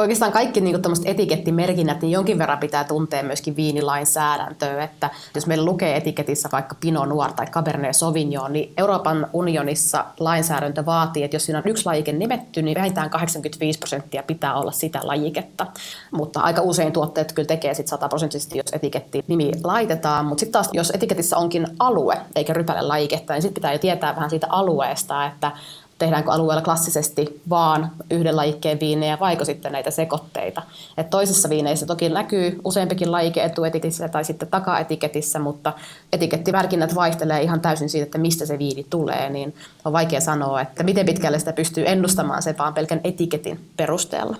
oikeastaan 0.00 0.32
kaikki 0.32 0.60
niin 0.60 0.76
etikettimerkinnät, 1.04 2.02
niin 2.02 2.10
jonkin 2.10 2.38
verran 2.38 2.58
pitää 2.58 2.84
tuntea 2.84 3.22
myöskin 3.22 3.56
viinilainsäädäntöä, 3.56 4.84
että 4.84 5.10
jos 5.34 5.46
meillä 5.46 5.64
lukee 5.64 5.96
etiketissä 5.96 6.48
vaikka 6.52 6.76
Pinot 6.80 7.08
Noir 7.08 7.32
tai 7.32 7.46
Cabernet 7.46 7.96
Sauvignon, 7.96 8.52
niin 8.52 8.72
Euroopan 8.76 9.26
unionissa 9.32 10.04
lainsäädäntö 10.20 10.86
vaatii, 10.86 11.22
että 11.22 11.34
jos 11.34 11.44
siinä 11.44 11.58
on 11.58 11.70
yksi 11.70 11.86
lajike 11.86 12.12
nimetty, 12.12 12.62
niin 12.62 12.78
vähintään 12.78 13.10
85 13.10 13.78
prosenttia 13.78 14.22
pitää 14.22 14.54
olla 14.54 14.72
sitä 14.72 15.00
lajiketta. 15.02 15.66
Mutta 16.10 16.40
aika 16.40 16.62
usein 16.62 16.92
tuotteet 16.92 17.32
kyllä 17.32 17.46
tekee 17.46 17.74
sitten 17.74 17.90
100 17.90 18.08
prosenttisesti, 18.08 18.58
jos 18.58 18.72
etiketti 18.72 19.24
nimi 19.28 19.52
laitetaan, 19.64 20.24
mutta 20.24 20.40
sitten 20.40 20.52
taas 20.52 20.68
jos 20.72 20.90
etiketissä 20.90 21.36
onkin 21.36 21.66
alue 21.78 22.20
eikä 22.36 22.52
rypäle 22.52 22.82
lajiketta, 22.82 23.32
niin 23.32 23.42
sitten 23.42 23.54
pitää 23.54 23.72
jo 23.72 23.78
tietää 23.78 24.16
vähän 24.16 24.30
siitä 24.30 24.46
alueesta, 24.50 25.26
että 25.26 25.52
tehdäänkö 26.00 26.30
alueella 26.30 26.62
klassisesti 26.62 27.40
vaan 27.50 27.90
yhden 28.10 28.36
lajikkeen 28.36 28.80
viinejä 28.80 29.18
vaiko 29.20 29.44
sitten 29.44 29.72
näitä 29.72 29.90
sekoitteita. 29.90 30.62
Et 30.96 31.10
toisissa 31.10 31.48
viineissä 31.48 31.86
toki 31.86 32.08
näkyy 32.08 32.60
useampikin 32.64 33.12
lajike 33.12 33.44
etuetiketissä 33.44 34.08
tai 34.08 34.24
sitten 34.24 34.48
takaetiketissä, 34.48 35.38
mutta 35.38 35.72
etikettimerkinnät 36.12 36.94
vaihtelee 36.94 37.42
ihan 37.42 37.60
täysin 37.60 37.88
siitä, 37.88 38.04
että 38.04 38.18
mistä 38.18 38.46
se 38.46 38.58
viini 38.58 38.86
tulee, 38.90 39.30
niin 39.30 39.54
on 39.84 39.92
vaikea 39.92 40.20
sanoa, 40.20 40.60
että 40.60 40.82
miten 40.82 41.06
pitkälle 41.06 41.38
sitä 41.38 41.52
pystyy 41.52 41.84
ennustamaan 41.86 42.42
se 42.42 42.54
vaan 42.58 42.74
pelkän 42.74 43.00
etiketin 43.04 43.70
perusteella. 43.76 44.36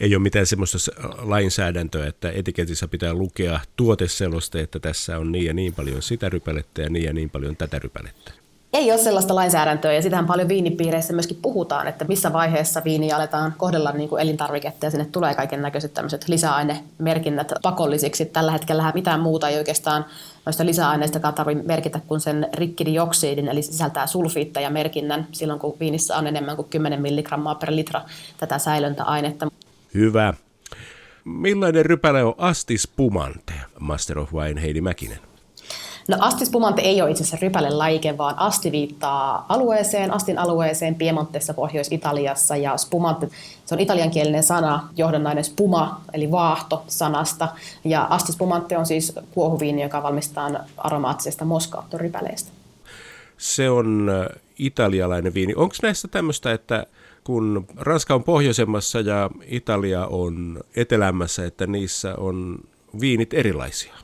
Ei 0.00 0.14
ole 0.14 0.22
mitään 0.22 0.46
semmoista 0.46 0.78
lainsäädäntöä, 1.22 2.06
että 2.06 2.30
etiketissä 2.30 2.88
pitää 2.88 3.14
lukea 3.14 3.60
tuoteseloste, 3.76 4.60
että 4.60 4.80
tässä 4.80 5.18
on 5.18 5.32
niin 5.32 5.44
ja 5.44 5.54
niin 5.54 5.74
paljon 5.74 6.02
sitä 6.02 6.28
rypälettä 6.28 6.82
ja 6.82 6.90
niin 6.90 7.04
ja 7.04 7.12
niin 7.12 7.30
paljon 7.30 7.56
tätä 7.56 7.78
rypälettä 7.78 8.43
ei 8.74 8.92
ole 8.92 8.98
sellaista 8.98 9.34
lainsäädäntöä 9.34 9.92
ja 9.92 10.02
sitähän 10.02 10.26
paljon 10.26 10.48
viinipiireissä 10.48 11.12
myöskin 11.12 11.38
puhutaan, 11.42 11.86
että 11.86 12.04
missä 12.04 12.32
vaiheessa 12.32 12.84
viini 12.84 13.12
aletaan 13.12 13.54
kohdella 13.56 13.92
niin 13.92 14.08
kuin 14.08 14.22
elintarviketta 14.22 14.86
ja 14.86 14.90
sinne 14.90 15.04
tulee 15.04 15.34
kaiken 15.34 15.62
näköiset 15.62 15.94
tämmöiset 15.94 16.28
lisäainemerkinnät 16.28 17.52
pakollisiksi. 17.62 18.24
Tällä 18.24 18.52
hetkellä 18.52 18.92
mitään 18.94 19.20
muuta 19.20 19.48
ei 19.48 19.58
oikeastaan 19.58 20.04
noista 20.46 20.66
lisäaineista 20.66 21.32
tarvitse 21.32 21.64
merkitä 21.64 22.00
kuin 22.06 22.20
sen 22.20 22.48
rikkidioksidin, 22.54 23.48
eli 23.48 23.62
sisältää 23.62 24.06
sulfiitteja 24.06 24.70
merkinnän 24.70 25.26
silloin, 25.32 25.60
kun 25.60 25.76
viinissä 25.80 26.16
on 26.16 26.26
enemmän 26.26 26.56
kuin 26.56 26.68
10 26.68 27.02
milligrammaa 27.02 27.54
per 27.54 27.76
litra 27.76 28.00
tätä 28.38 28.58
säilöntäainetta. 28.58 29.46
Hyvä. 29.94 30.34
Millainen 31.24 31.86
rypäle 31.86 32.24
on 32.24 32.34
Astis 32.38 32.88
Pumante, 32.88 33.52
Master 33.78 34.18
of 34.18 34.32
Wine 34.32 34.62
Heidi 34.62 34.80
Mäkinen? 34.80 35.33
No 36.08 36.16
Astis 36.20 36.50
Pumante 36.50 36.82
ei 36.82 37.02
ole 37.02 37.10
itse 37.10 37.22
asiassa 37.22 37.46
rypäle 37.46 37.70
laike, 37.70 38.18
vaan 38.18 38.38
asti 38.38 38.72
viittaa 38.72 39.46
alueeseen, 39.48 40.14
Astin 40.14 40.38
alueeseen 40.38 40.94
Piemontessa 40.94 41.54
Pohjois-Italiassa 41.54 42.56
ja 42.56 42.76
spumante, 42.76 43.28
se 43.66 43.74
on 43.74 43.80
italiankielinen 43.80 44.42
sana, 44.42 44.88
johdannainen 44.96 45.44
spuma, 45.44 46.00
eli 46.12 46.30
vaahto 46.30 46.84
sanasta. 46.88 47.48
Ja 47.84 48.04
Astis 48.04 48.36
Pumante 48.36 48.78
on 48.78 48.86
siis 48.86 49.12
kuohuviini, 49.30 49.82
joka 49.82 50.02
valmistetaan 50.02 50.58
aromaattisesta 50.76 51.44
moskaattorypäleestä. 51.44 52.50
Se 53.38 53.70
on 53.70 54.10
äh, 54.10 54.40
italialainen 54.58 55.34
viini. 55.34 55.54
Onko 55.56 55.74
näistä 55.82 56.08
tämmöistä, 56.08 56.52
että 56.52 56.86
kun 57.24 57.66
Ranska 57.76 58.14
on 58.14 58.24
pohjoisemmassa 58.24 59.00
ja 59.00 59.30
Italia 59.46 60.06
on 60.06 60.60
etelämässä, 60.76 61.46
että 61.46 61.66
niissä 61.66 62.14
on 62.18 62.58
viinit 63.00 63.34
erilaisia? 63.34 64.03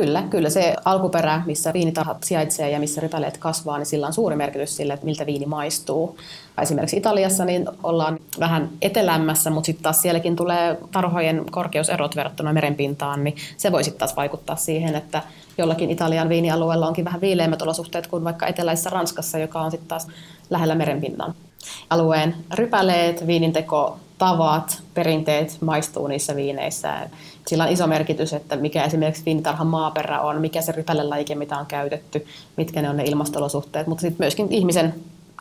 Kyllä, 0.00 0.22
kyllä 0.30 0.50
se 0.50 0.74
alkuperä, 0.84 1.42
missä 1.46 1.72
viinitarhat 1.72 2.24
sijaitsee 2.24 2.70
ja 2.70 2.78
missä 2.78 3.00
rypäleet 3.00 3.38
kasvaa, 3.38 3.78
niin 3.78 3.86
sillä 3.86 4.06
on 4.06 4.12
suuri 4.12 4.36
merkitys 4.36 4.76
sille, 4.76 4.92
että 4.92 5.06
miltä 5.06 5.26
viini 5.26 5.46
maistuu. 5.46 6.18
Esimerkiksi 6.62 6.96
Italiassa 6.96 7.44
niin 7.44 7.68
ollaan 7.82 8.18
vähän 8.40 8.70
etelämmässä, 8.82 9.50
mutta 9.50 9.66
sitten 9.66 9.82
taas 9.82 10.02
sielläkin 10.02 10.36
tulee 10.36 10.78
tarhojen 10.92 11.44
korkeuserot 11.50 12.16
verrattuna 12.16 12.52
merenpintaan, 12.52 13.24
niin 13.24 13.36
se 13.56 13.72
voi 13.72 13.84
sitten 13.84 13.98
taas 13.98 14.16
vaikuttaa 14.16 14.56
siihen, 14.56 14.94
että 14.94 15.22
jollakin 15.58 15.90
Italian 15.90 16.28
viinialueella 16.28 16.86
onkin 16.86 17.04
vähän 17.04 17.20
viileimmät 17.20 17.62
olosuhteet 17.62 18.06
kuin 18.06 18.24
vaikka 18.24 18.46
eteläisessä 18.46 18.90
Ranskassa, 18.90 19.38
joka 19.38 19.60
on 19.60 19.70
sitten 19.70 19.88
taas 19.88 20.08
lähellä 20.50 20.74
merenpinnan. 20.74 21.34
Alueen 21.90 22.34
rypäleet, 22.54 23.26
viininteko 23.26 23.98
tavat, 24.18 24.82
perinteet 24.94 25.56
maistuu 25.60 26.06
niissä 26.06 26.36
viineissä. 26.36 27.10
Sillä 27.46 27.64
on 27.64 27.72
iso 27.72 27.86
merkitys, 27.86 28.32
että 28.32 28.56
mikä 28.56 28.84
esimerkiksi 28.84 29.24
viinitarhan 29.26 29.66
maaperä 29.66 30.20
on, 30.20 30.40
mikä 30.40 30.62
se 30.62 30.72
rypälelajike, 30.72 31.34
mitä 31.34 31.58
on 31.58 31.66
käytetty, 31.66 32.26
mitkä 32.56 32.82
ne 32.82 32.90
on 32.90 32.96
ne 32.96 33.04
ilmastolosuhteet, 33.04 33.86
mutta 33.86 34.02
sitten 34.02 34.24
myöskin 34.24 34.52
ihmisen 34.52 34.94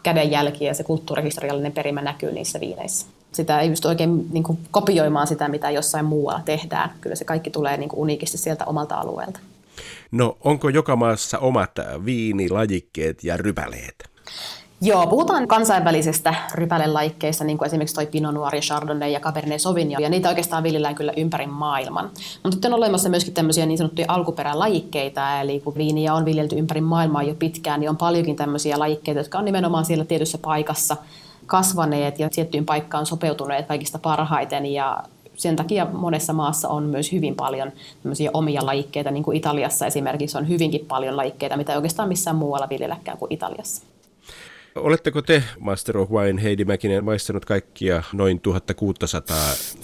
kädenjälki 0.03 0.65
ja 0.65 0.74
se 0.74 0.83
kulttuurihistoriallinen 0.83 1.72
perimä 1.72 2.01
näkyy 2.01 2.31
niissä 2.31 2.60
viineissä. 2.60 3.05
Sitä 3.31 3.60
ei 3.60 3.69
pysty 3.69 3.88
oikein 3.88 4.27
niin 4.31 4.43
kuin, 4.43 4.57
kopioimaan 4.72 5.27
sitä, 5.27 5.48
mitä 5.48 5.69
jossain 5.69 6.05
muualla 6.05 6.41
tehdään. 6.45 6.91
Kyllä 7.01 7.15
se 7.15 7.25
kaikki 7.25 7.50
tulee 7.50 7.77
niin 7.77 7.89
kuin, 7.89 8.00
uniikisti 8.00 8.38
sieltä 8.38 8.65
omalta 8.65 8.95
alueelta. 8.95 9.39
No 10.12 10.38
onko 10.43 10.69
joka 10.69 10.95
maassa 10.95 11.39
omat 11.39 11.72
viinilajikkeet 12.05 13.24
ja 13.24 13.38
rypäleet? 13.38 13.95
Joo, 14.85 15.07
puhutaan 15.07 15.47
kansainvälisestä 15.47 16.35
rypälelaikkeista, 16.53 17.43
niin 17.43 17.57
kuin 17.57 17.65
esimerkiksi 17.65 17.95
toi 17.95 18.05
Pinot 18.05 18.33
Noir 18.33 18.55
ja 18.55 18.61
Chardonnay 18.61 19.09
ja 19.09 19.19
Cabernet 19.19 19.61
Sauvignon, 19.61 20.01
ja 20.01 20.09
niitä 20.09 20.29
oikeastaan 20.29 20.63
viljellään 20.63 20.95
kyllä 20.95 21.13
ympäri 21.17 21.47
maailman. 21.47 22.05
Mutta 22.43 22.51
sitten 22.51 22.73
on 22.73 22.77
olemassa 22.77 23.09
myöskin 23.09 23.33
tämmöisiä 23.33 23.65
niin 23.65 23.77
sanottuja 23.77 24.07
alkuperälajikkeita, 24.09 25.41
eli 25.41 25.59
kun 25.59 25.75
viiniä 25.75 26.13
on 26.13 26.25
viljelty 26.25 26.55
ympäri 26.55 26.81
maailmaa 26.81 27.23
jo 27.23 27.35
pitkään, 27.35 27.79
niin 27.79 27.89
on 27.89 27.97
paljonkin 27.97 28.35
tämmöisiä 28.35 28.79
lajikkeita, 28.79 29.19
jotka 29.19 29.37
on 29.37 29.45
nimenomaan 29.45 29.85
siellä 29.85 30.05
tietyssä 30.05 30.38
paikassa 30.38 30.97
kasvaneet 31.45 32.19
ja 32.19 32.29
tiettyyn 32.29 32.65
paikkaan 32.65 33.05
sopeutuneet 33.05 33.67
kaikista 33.67 33.99
parhaiten, 33.99 34.65
ja 34.65 35.03
sen 35.36 35.55
takia 35.55 35.88
monessa 35.93 36.34
maassa 36.34 36.69
on 36.69 36.84
myös 36.84 37.12
hyvin 37.12 37.36
paljon 37.36 37.71
omia 38.34 38.65
lajikkeita, 38.65 39.12
niin 39.12 39.23
kuin 39.23 39.38
Italiassa 39.38 39.86
esimerkiksi 39.86 40.38
on 40.38 40.49
hyvinkin 40.49 40.86
paljon 40.86 41.17
lajikkeita, 41.17 41.58
mitä 41.58 41.75
oikeastaan 41.75 42.10
missään 42.10 42.36
muualla 42.36 42.69
viljelläkään 42.69 43.17
kuin 43.17 43.34
Italiassa. 43.34 43.92
Oletteko 44.75 45.21
te, 45.21 45.43
Master 45.59 45.97
of 45.97 46.12
Wine, 46.12 46.43
Heidi 46.43 46.65
Mäkinen, 46.65 47.03
maistanut 47.03 47.45
kaikkia 47.45 48.03
noin 48.13 48.39
1600 48.39 49.38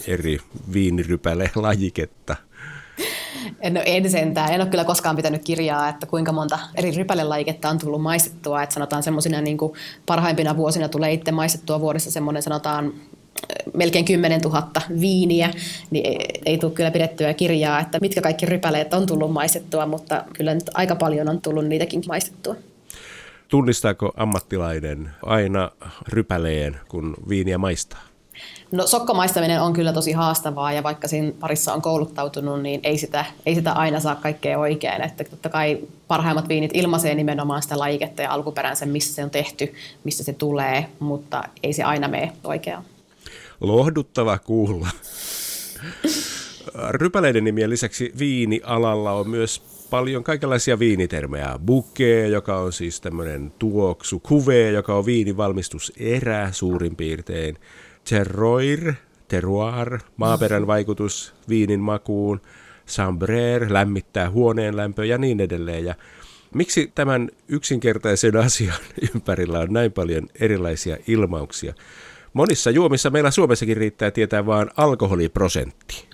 eri 0.06 0.38
viinirypäle-lajiketta? 0.72 2.36
No 3.70 3.82
en 3.84 4.10
sentään. 4.10 4.52
En 4.52 4.60
ole 4.60 4.70
kyllä 4.70 4.84
koskaan 4.84 5.16
pitänyt 5.16 5.44
kirjaa, 5.44 5.88
että 5.88 6.06
kuinka 6.06 6.32
monta 6.32 6.58
eri 6.74 6.90
rypälelajiketta 6.90 7.68
on 7.68 7.78
tullut 7.78 8.02
maistettua. 8.02 8.62
Että 8.62 8.74
sanotaan 8.74 9.02
semmoisina 9.02 9.40
niin 9.40 9.58
parhaimpina 10.06 10.56
vuosina 10.56 10.88
tulee 10.88 11.12
itse 11.12 11.32
maistettua 11.32 11.80
vuodessa 11.80 12.10
semmoinen 12.10 12.42
sanotaan 12.42 12.86
eh, 12.86 13.72
melkein 13.74 14.04
10 14.04 14.40
000 14.40 14.68
viiniä, 15.00 15.50
niin 15.90 16.06
ei, 16.06 16.40
ei 16.46 16.58
tule 16.58 16.72
kyllä 16.72 16.90
pidettyä 16.90 17.34
kirjaa, 17.34 17.80
että 17.80 17.98
mitkä 18.00 18.20
kaikki 18.20 18.46
rypäleet 18.46 18.94
on 18.94 19.06
tullut 19.06 19.32
maistettua, 19.32 19.86
mutta 19.86 20.24
kyllä 20.32 20.54
nyt 20.54 20.70
aika 20.74 20.96
paljon 20.96 21.28
on 21.28 21.40
tullut 21.40 21.66
niitäkin 21.66 22.02
maistettua. 22.08 22.56
Tunnistaako 23.50 24.12
ammattilainen 24.16 25.10
aina 25.22 25.70
rypäleen, 26.08 26.80
kun 26.88 27.14
viiniä 27.28 27.58
maistaa? 27.58 28.00
No 28.72 28.86
sokkomaistaminen 28.86 29.62
on 29.62 29.72
kyllä 29.72 29.92
tosi 29.92 30.12
haastavaa 30.12 30.72
ja 30.72 30.82
vaikka 30.82 31.08
siinä 31.08 31.32
parissa 31.40 31.74
on 31.74 31.82
kouluttautunut, 31.82 32.62
niin 32.62 32.80
ei 32.82 32.98
sitä, 32.98 33.24
ei 33.46 33.54
sitä 33.54 33.72
aina 33.72 34.00
saa 34.00 34.14
kaikkea 34.14 34.58
oikein. 34.58 35.02
Että 35.02 35.24
totta 35.24 35.48
kai 35.48 35.78
parhaimmat 36.08 36.48
viinit 36.48 36.70
ilmaisee 36.74 37.14
nimenomaan 37.14 37.62
sitä 37.62 37.78
lajiketta 37.78 38.22
ja 38.22 38.32
alkuperänsä, 38.32 38.86
missä 38.86 39.14
se 39.14 39.24
on 39.24 39.30
tehty, 39.30 39.74
missä 40.04 40.24
se 40.24 40.32
tulee, 40.32 40.86
mutta 40.98 41.42
ei 41.62 41.72
se 41.72 41.82
aina 41.82 42.08
mene 42.08 42.32
oikeaan. 42.44 42.84
Lohduttava 43.60 44.38
kuulla. 44.38 44.88
Rypäleiden 46.90 47.44
nimien 47.44 47.70
lisäksi 47.70 48.12
viinialalla 48.18 49.12
on 49.12 49.30
myös 49.30 49.62
paljon 49.90 50.24
kaikenlaisia 50.24 50.78
viinitermejä. 50.78 51.58
Bouquet, 51.64 52.30
joka 52.30 52.58
on 52.58 52.72
siis 52.72 53.00
tämmöinen 53.00 53.52
tuoksu. 53.58 54.22
Cuvée, 54.28 54.72
joka 54.74 54.94
on 54.94 55.06
viinivalmistuserä 55.06 56.52
suurin 56.52 56.96
piirtein. 56.96 57.56
Terroir, 58.08 58.94
terroir, 59.28 59.98
maaperän 60.16 60.66
vaikutus 60.66 61.34
viinin 61.48 61.80
makuun. 61.80 62.40
Sambrère, 62.86 63.72
lämmittää 63.72 64.30
huoneen 64.30 64.76
lämpö 64.76 65.06
ja 65.06 65.18
niin 65.18 65.40
edelleen. 65.40 65.84
Ja 65.84 65.94
miksi 66.54 66.92
tämän 66.94 67.30
yksinkertaisen 67.48 68.36
asian 68.46 68.78
ympärillä 69.14 69.58
on 69.58 69.72
näin 69.72 69.92
paljon 69.92 70.28
erilaisia 70.40 70.96
ilmauksia? 71.06 71.74
Monissa 72.32 72.70
juomissa 72.70 73.10
meillä 73.10 73.30
Suomessakin 73.30 73.76
riittää 73.76 74.10
tietää 74.10 74.46
vain 74.46 74.70
alkoholiprosentti. 74.76 76.10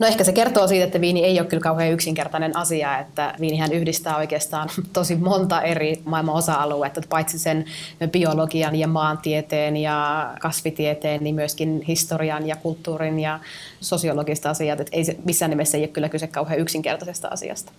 No 0.00 0.06
ehkä 0.06 0.24
se 0.24 0.32
kertoo 0.32 0.66
siitä, 0.66 0.84
että 0.84 1.00
viini 1.00 1.24
ei 1.24 1.40
ole 1.40 1.48
kyllä 1.48 1.60
kauhean 1.60 1.92
yksinkertainen 1.92 2.56
asia, 2.56 2.98
että 2.98 3.34
viinihän 3.40 3.72
yhdistää 3.72 4.16
oikeastaan 4.16 4.68
tosi 4.92 5.16
monta 5.16 5.62
eri 5.62 6.02
maailman 6.04 6.34
osa-aluetta, 6.34 7.00
paitsi 7.08 7.38
sen 7.38 7.64
biologian 8.10 8.76
ja 8.76 8.88
maantieteen 8.88 9.76
ja 9.76 10.30
kasvitieteen, 10.40 11.24
niin 11.24 11.34
myöskin 11.34 11.82
historian 11.88 12.46
ja 12.46 12.56
kulttuurin 12.56 13.20
ja 13.20 13.40
sosiologista 13.80 14.50
asiat, 14.50 14.80
että 14.80 14.96
ei 14.96 15.04
se 15.04 15.16
missään 15.24 15.50
nimessä 15.50 15.78
ei 15.78 15.84
ole 15.84 15.88
kyllä 15.88 16.08
kyse 16.08 16.26
kauhean 16.26 16.60
yksinkertaisesta 16.60 17.28
asiasta. 17.28 17.72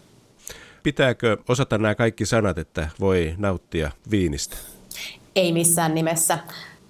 Pitääkö 0.83 1.37
osata 1.47 1.77
nämä 1.77 1.95
kaikki 1.95 2.25
sanat, 2.25 2.57
että 2.57 2.89
voi 2.99 3.35
nauttia 3.37 3.91
viinistä? 4.11 4.57
Ei 5.35 5.51
missään 5.51 5.95
nimessä 5.95 6.39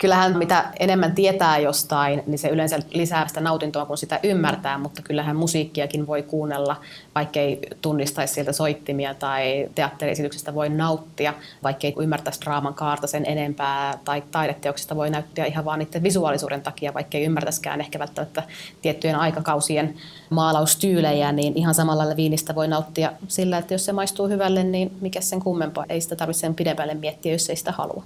kyllähän 0.02 0.38
mitä 0.38 0.66
enemmän 0.80 1.16
tietää 1.16 1.58
jostain, 1.58 2.24
niin 2.28 2.40
se 2.40 2.50
yleensä 2.50 2.80
lisää 2.94 3.28
sitä 3.28 3.42
nautintoa, 3.42 3.86
kun 3.86 3.98
sitä 3.98 4.20
ymmärtää, 4.24 4.78
mutta 4.78 5.02
kyllähän 5.02 5.36
musiikkiakin 5.36 6.08
voi 6.08 6.24
kuunnella, 6.24 6.76
vaikkei 7.16 7.60
tunnistaisi 7.82 8.34
sieltä 8.34 8.52
soittimia 8.52 9.14
tai 9.14 9.70
teatteriesityksestä 9.76 10.56
voi 10.56 10.70
nauttia, 10.70 11.34
vaikkei 11.64 11.94
ymmärtäisi 12.00 12.42
draaman 12.42 12.74
kaarta 12.74 13.08
sen 13.08 13.26
enempää 13.26 13.98
tai 14.06 14.24
taideteoksista 14.32 14.96
voi 14.96 15.10
näyttää 15.10 15.46
ihan 15.46 15.66
vaan 15.66 15.80
niiden 15.80 16.04
visuaalisuuden 16.04 16.62
takia, 16.62 16.94
vaikkei 16.94 17.24
ymmärtäisikään 17.24 17.82
ehkä 17.82 18.00
välttämättä 18.00 18.44
tiettyjen 18.82 19.16
aikakausien 19.16 19.96
maalaustyylejä, 20.30 21.32
niin 21.32 21.54
ihan 21.58 21.74
samalla 21.74 22.02
lailla 22.02 22.16
viinistä 22.16 22.56
voi 22.56 22.68
nauttia 22.68 23.14
sillä, 23.28 23.58
että 23.58 23.74
jos 23.74 23.86
se 23.86 23.94
maistuu 23.94 24.28
hyvälle, 24.28 24.64
niin 24.64 24.98
mikä 25.02 25.22
sen 25.22 25.40
kummempaa. 25.40 25.86
Ei 25.90 26.02
sitä 26.02 26.16
tarvitse 26.16 26.40
sen 26.40 26.56
pidemmälle 26.56 26.94
miettiä, 26.94 27.32
jos 27.32 27.50
ei 27.50 27.56
sitä 27.56 27.72
halua. 27.72 28.04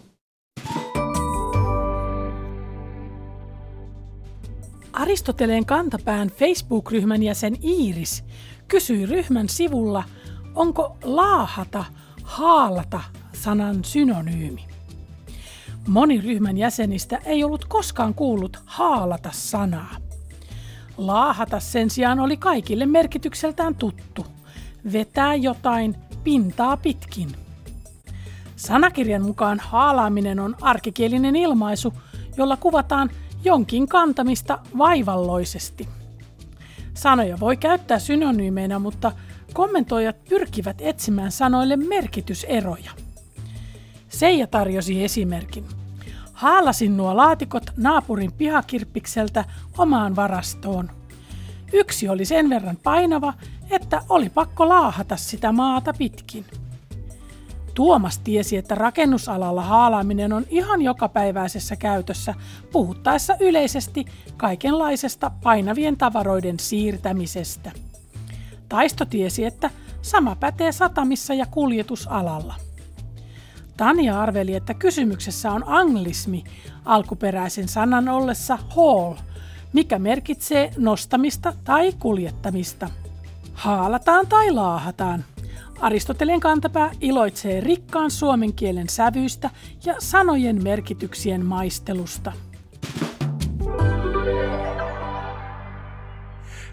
Aristoteleen 4.96 5.66
kantapään 5.66 6.28
Facebook-ryhmän 6.28 7.24
jäsen 7.24 7.56
Iiris 7.64 8.24
kysyi 8.68 9.06
ryhmän 9.06 9.50
sivulla, 9.50 10.04
onko 10.56 10.98
laahata, 11.04 11.86
haalata 12.24 13.02
sanan 13.34 13.84
synonyymi. 13.84 14.66
Moni 15.88 16.22
ryhmän 16.22 16.58
jäsenistä 16.58 17.20
ei 17.26 17.44
ollut 17.44 17.66
koskaan 17.66 18.14
kuullut 18.14 18.60
haalata 18.66 19.30
sanaa. 19.34 19.96
Laahata 20.98 21.60
sen 21.60 21.90
sijaan 21.90 22.20
oli 22.20 22.38
kaikille 22.38 22.86
merkitykseltään 22.86 23.76
tuttu. 23.76 24.26
Vetää 24.94 25.36
jotain 25.36 25.96
pintaa 26.24 26.78
pitkin. 26.78 27.30
Sanakirjan 28.56 29.22
mukaan 29.22 29.60
haalaaminen 29.60 30.40
on 30.40 30.56
arkikielinen 30.62 31.36
ilmaisu, 31.36 31.94
jolla 32.38 32.58
kuvataan 32.58 33.10
jonkin 33.46 33.88
kantamista 33.88 34.60
vaivalloisesti. 34.78 35.88
Sanoja 36.94 37.40
voi 37.40 37.58
käyttää 37.58 38.00
synonyymeinä, 38.00 38.80
mutta 38.80 39.12
kommentoijat 39.54 40.24
pyrkivät 40.30 40.78
etsimään 40.80 41.32
sanoille 41.32 41.76
merkityseroja. 41.76 42.92
Seija 44.10 44.48
tarjosi 44.48 45.04
esimerkin. 45.04 45.66
Haalasin 46.34 46.98
nuo 46.98 47.18
laatikot 47.18 47.64
naapurin 47.78 48.32
pihakirppikseltä 48.32 49.46
omaan 49.78 50.16
varastoon. 50.16 50.92
Yksi 51.74 52.10
oli 52.10 52.26
sen 52.26 52.50
verran 52.50 52.78
painava, 52.84 53.34
että 53.70 54.02
oli 54.10 54.30
pakko 54.30 54.70
laahata 54.70 55.16
sitä 55.18 55.52
maata 55.52 55.94
pitkin. 55.94 56.46
Tuomas 57.76 58.20
tiesi, 58.20 58.58
että 58.58 58.76
rakennusalalla 58.76 59.62
haalaaminen 59.62 60.34
on 60.34 60.46
ihan 60.50 60.82
jokapäiväisessä 60.82 61.76
käytössä, 61.76 62.34
puhuttaessa 62.72 63.36
yleisesti 63.40 64.06
kaikenlaisesta 64.38 65.32
painavien 65.44 65.98
tavaroiden 65.98 66.60
siirtämisestä. 66.60 67.72
Taisto 68.70 69.06
tiesi, 69.06 69.46
että 69.46 69.70
sama 70.02 70.36
pätee 70.36 70.72
satamissa 70.72 71.34
ja 71.34 71.46
kuljetusalalla. 71.46 72.56
Tania 73.78 74.22
arveli, 74.22 74.56
että 74.56 74.74
kysymyksessä 74.74 75.52
on 75.52 75.64
anglismi 75.68 76.44
alkuperäisen 76.86 77.68
sanan 77.68 78.10
ollessa 78.10 78.58
haul, 78.76 79.14
mikä 79.74 80.00
merkitsee 80.00 80.72
nostamista 80.78 81.54
tai 81.64 81.94
kuljettamista. 82.00 82.90
Haalataan 83.54 84.28
tai 84.28 84.52
laahataan– 84.52 85.26
Aristoteleen 85.80 86.40
kantapää 86.40 86.92
iloitsee 87.02 87.62
rikkaan 87.62 88.12
suomen 88.12 88.54
kielen 88.54 88.90
sävyistä 88.90 89.50
ja 89.86 89.96
sanojen 90.00 90.64
merkityksien 90.64 91.46
maistelusta. 91.46 92.32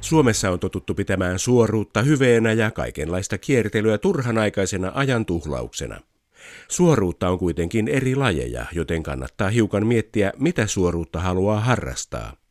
Suomessa 0.01 0.51
on 0.51 0.61
totuttu 0.61 0.95
pitämään 0.95 1.39
suoruutta 1.39 2.03
hyveenä 2.03 2.53
ja 2.53 2.71
kaikenlaista 2.71 3.39
kiertelyä 3.39 3.99
turhanaikaisena 3.99 4.93
ajan 4.95 5.27
tuhlauksena. 5.27 6.01
Suoruutta 6.69 7.29
on 7.29 7.39
kuitenkin 7.39 7.89
eri 7.89 8.15
lajeja, 8.15 8.67
joten 8.73 9.03
kannattaa 9.03 9.51
hiukan 9.51 9.87
miettiä, 9.87 10.33
mitä 10.39 10.67
suoruutta 10.67 11.21
haluaa 11.21 11.61
harrastaa. 11.61 12.42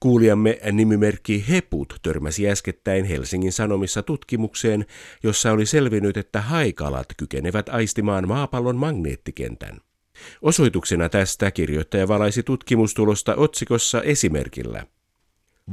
Kuulijamme 0.00 0.58
nimimerkki 0.72 1.44
Heput 1.48 1.94
törmäsi 2.02 2.50
äskettäin 2.50 3.04
Helsingin 3.04 3.52
Sanomissa 3.52 4.02
tutkimukseen, 4.02 4.86
jossa 5.22 5.52
oli 5.52 5.66
selvinnyt, 5.66 6.16
että 6.16 6.40
haikalat 6.40 7.06
kykenevät 7.16 7.68
aistimaan 7.68 8.28
maapallon 8.28 8.76
magneettikentän. 8.76 9.78
Osoituksena 10.42 11.08
tästä 11.08 11.50
kirjoittaja 11.50 12.08
valaisi 12.08 12.42
tutkimustulosta 12.42 13.34
otsikossa 13.34 14.02
esimerkillä. 14.02 14.86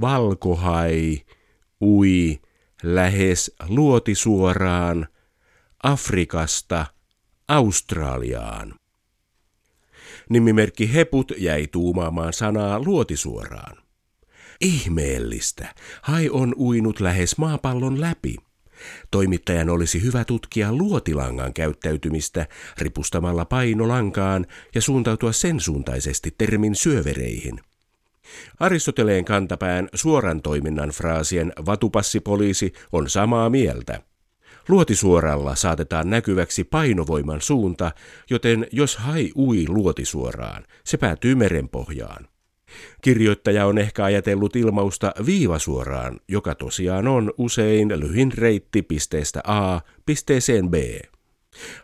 Valkohai 0.01 1.21
ui 1.81 2.39
lähes 2.83 3.55
luotisuoraan 3.67 5.07
Afrikasta 5.83 6.85
Australiaan. 7.47 8.73
Nimimerkki 10.29 10.93
Heput 10.93 11.31
jäi 11.37 11.67
tuumaamaan 11.67 12.33
sanaa 12.33 12.83
luotisuoraan. 12.83 13.84
Ihmeellistä. 14.61 15.75
Hai 16.01 16.29
on 16.29 16.55
uinut 16.57 16.99
lähes 16.99 17.37
maapallon 17.37 18.01
läpi. 18.01 18.35
Toimittajan 19.11 19.69
olisi 19.69 20.01
hyvä 20.01 20.25
tutkia 20.25 20.73
luotilangan 20.73 21.53
käyttäytymistä 21.53 22.47
ripustamalla 22.77 23.45
painolankaan 23.45 24.45
ja 24.75 24.81
suuntautua 24.81 25.31
sen 25.31 25.59
suuntaisesti 25.59 26.35
termin 26.37 26.75
syövereihin. 26.75 27.59
Aristoteleen 28.59 29.25
kantapään 29.25 29.89
suoran 29.93 30.41
toiminnan 30.41 30.89
fraasien 30.89 31.53
vatupassipoliisi 31.65 32.73
on 32.91 33.09
samaa 33.09 33.49
mieltä. 33.49 34.01
Luotisuoralla 34.67 35.55
saatetaan 35.55 36.09
näkyväksi 36.09 36.63
painovoiman 36.63 37.41
suunta, 37.41 37.91
joten 38.29 38.67
jos 38.71 38.97
hai 38.97 39.31
ui 39.35 39.65
luotisuoraan, 39.67 40.65
se 40.83 40.97
päätyy 40.97 41.35
merenpohjaan. 41.35 42.27
Kirjoittaja 43.01 43.65
on 43.65 43.77
ehkä 43.77 44.03
ajatellut 44.03 44.55
ilmausta 44.55 45.13
viivasuoraan, 45.25 46.19
joka 46.27 46.55
tosiaan 46.55 47.07
on 47.07 47.33
usein 47.37 47.99
lyhin 47.99 48.31
reitti 48.33 48.81
pisteestä 48.81 49.41
A 49.43 49.81
pisteeseen 50.05 50.69
B. 50.69 50.73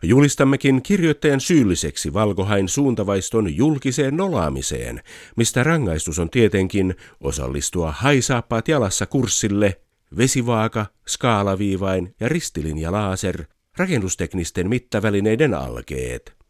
Julistammekin 0.03 0.81
kirjoittajan 0.81 1.41
syylliseksi 1.41 2.13
valkohain 2.13 2.69
suuntavaiston 2.69 3.55
julkiseen 3.55 4.17
nolaamiseen, 4.17 5.01
mistä 5.35 5.63
rangaistus 5.63 6.19
on 6.19 6.29
tietenkin 6.29 6.95
osallistua 7.21 7.91
haisaappaat 7.91 8.67
jalassa 8.67 9.05
kurssille 9.05 9.81
vesivaaka, 10.17 10.85
skaalaviivain 11.07 12.15
ja 12.19 12.29
ristilinja 12.29 12.91
laaser, 12.91 13.43
rakennusteknisten 13.77 14.69
mittavälineiden 14.69 15.53
alkeet. 15.53 16.40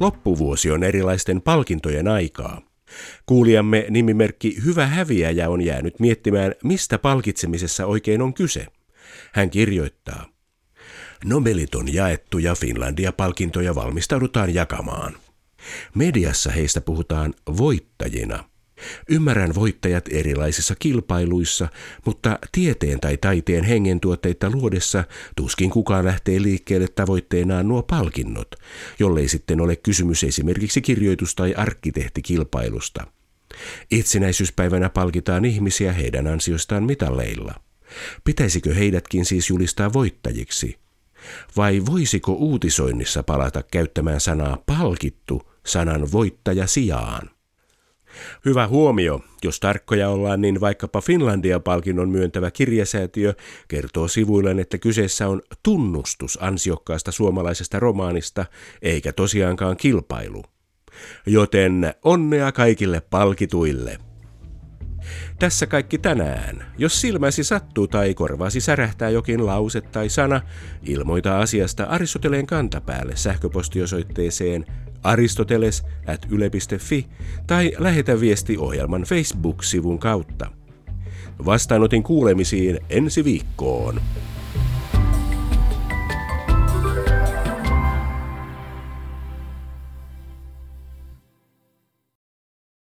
Loppuvuosi 0.00 0.70
on 0.70 0.82
erilaisten 0.82 1.42
palkintojen 1.42 2.08
aikaa. 2.08 2.62
Kuulijamme 3.26 3.86
nimimerkki 3.90 4.56
Hyvä 4.64 4.86
häviäjä 4.86 5.50
on 5.50 5.62
jäänyt 5.62 6.00
miettimään, 6.00 6.54
mistä 6.64 6.98
palkitsemisessa 6.98 7.86
oikein 7.86 8.22
on 8.22 8.34
kyse. 8.34 8.66
Hän 9.32 9.50
kirjoittaa. 9.50 10.26
Nobelit 11.24 11.74
on 11.74 11.94
jaettu 11.94 12.38
ja 12.38 12.54
Finlandia-palkintoja 12.54 13.74
valmistaudutaan 13.74 14.54
jakamaan. 14.54 15.16
Mediassa 15.94 16.50
heistä 16.50 16.80
puhutaan 16.80 17.34
voittajina– 17.56 18.44
Ymmärrän 19.08 19.54
voittajat 19.54 20.04
erilaisissa 20.10 20.74
kilpailuissa, 20.78 21.68
mutta 22.06 22.38
tieteen 22.52 23.00
tai 23.00 23.16
taiteen 23.16 23.64
hengentuotteita 23.64 24.50
luodessa 24.50 25.04
tuskin 25.36 25.70
kukaan 25.70 26.04
lähtee 26.04 26.42
liikkeelle 26.42 26.88
tavoitteenaan 26.88 27.68
nuo 27.68 27.82
palkinnot, 27.82 28.54
jollei 28.98 29.28
sitten 29.28 29.60
ole 29.60 29.76
kysymys 29.76 30.24
esimerkiksi 30.24 30.80
kirjoitus- 30.80 31.34
tai 31.34 31.54
arkkitehtikilpailusta. 31.54 33.06
Itsenäisyyspäivänä 33.90 34.88
palkitaan 34.88 35.44
ihmisiä 35.44 35.92
heidän 35.92 36.26
ansiostaan 36.26 36.84
mitalleilla. 36.84 37.54
Pitäisikö 38.24 38.74
heidätkin 38.74 39.24
siis 39.24 39.50
julistaa 39.50 39.92
voittajiksi? 39.92 40.78
Vai 41.56 41.82
voisiko 41.86 42.32
uutisoinnissa 42.32 43.22
palata 43.22 43.62
käyttämään 43.62 44.20
sanaa 44.20 44.62
palkittu 44.66 45.42
sanan 45.66 46.12
voittaja 46.12 46.66
sijaan? 46.66 47.37
Hyvä 48.44 48.68
huomio, 48.68 49.20
jos 49.44 49.60
tarkkoja 49.60 50.08
ollaan, 50.08 50.40
niin 50.40 50.60
vaikkapa 50.60 51.00
Finlandia-palkinnon 51.00 52.08
myöntävä 52.08 52.50
kirjasäätiö 52.50 53.34
kertoo 53.68 54.08
sivuilleen, 54.08 54.58
että 54.58 54.78
kyseessä 54.78 55.28
on 55.28 55.42
tunnustus 55.62 56.38
ansiokkaasta 56.42 57.12
suomalaisesta 57.12 57.80
romaanista, 57.80 58.46
eikä 58.82 59.12
tosiaankaan 59.12 59.76
kilpailu. 59.76 60.44
Joten 61.26 61.94
onnea 62.04 62.52
kaikille 62.52 63.00
palkituille! 63.00 63.98
Tässä 65.38 65.66
kaikki 65.66 65.98
tänään. 65.98 66.72
Jos 66.78 67.00
silmäsi 67.00 67.44
sattuu 67.44 67.86
tai 67.88 68.14
korvaasi 68.14 68.60
särähtää 68.60 69.10
jokin 69.10 69.46
lause 69.46 69.80
tai 69.80 70.08
sana, 70.08 70.40
ilmoita 70.82 71.38
asiasta 71.40 71.84
Aristoteleen 71.84 72.46
kantapäälle 72.46 73.16
sähköpostiosoitteeseen 73.16 74.66
aristoteles.yle.fi 75.08 77.06
tai 77.46 77.72
lähetä 77.78 78.20
viesti 78.20 78.58
ohjelman 78.58 79.02
Facebook-sivun 79.02 79.98
kautta. 79.98 80.50
Vastaanotin 81.44 82.02
kuulemisiin 82.02 82.78
ensi 82.90 83.24
viikkoon. 83.24 84.00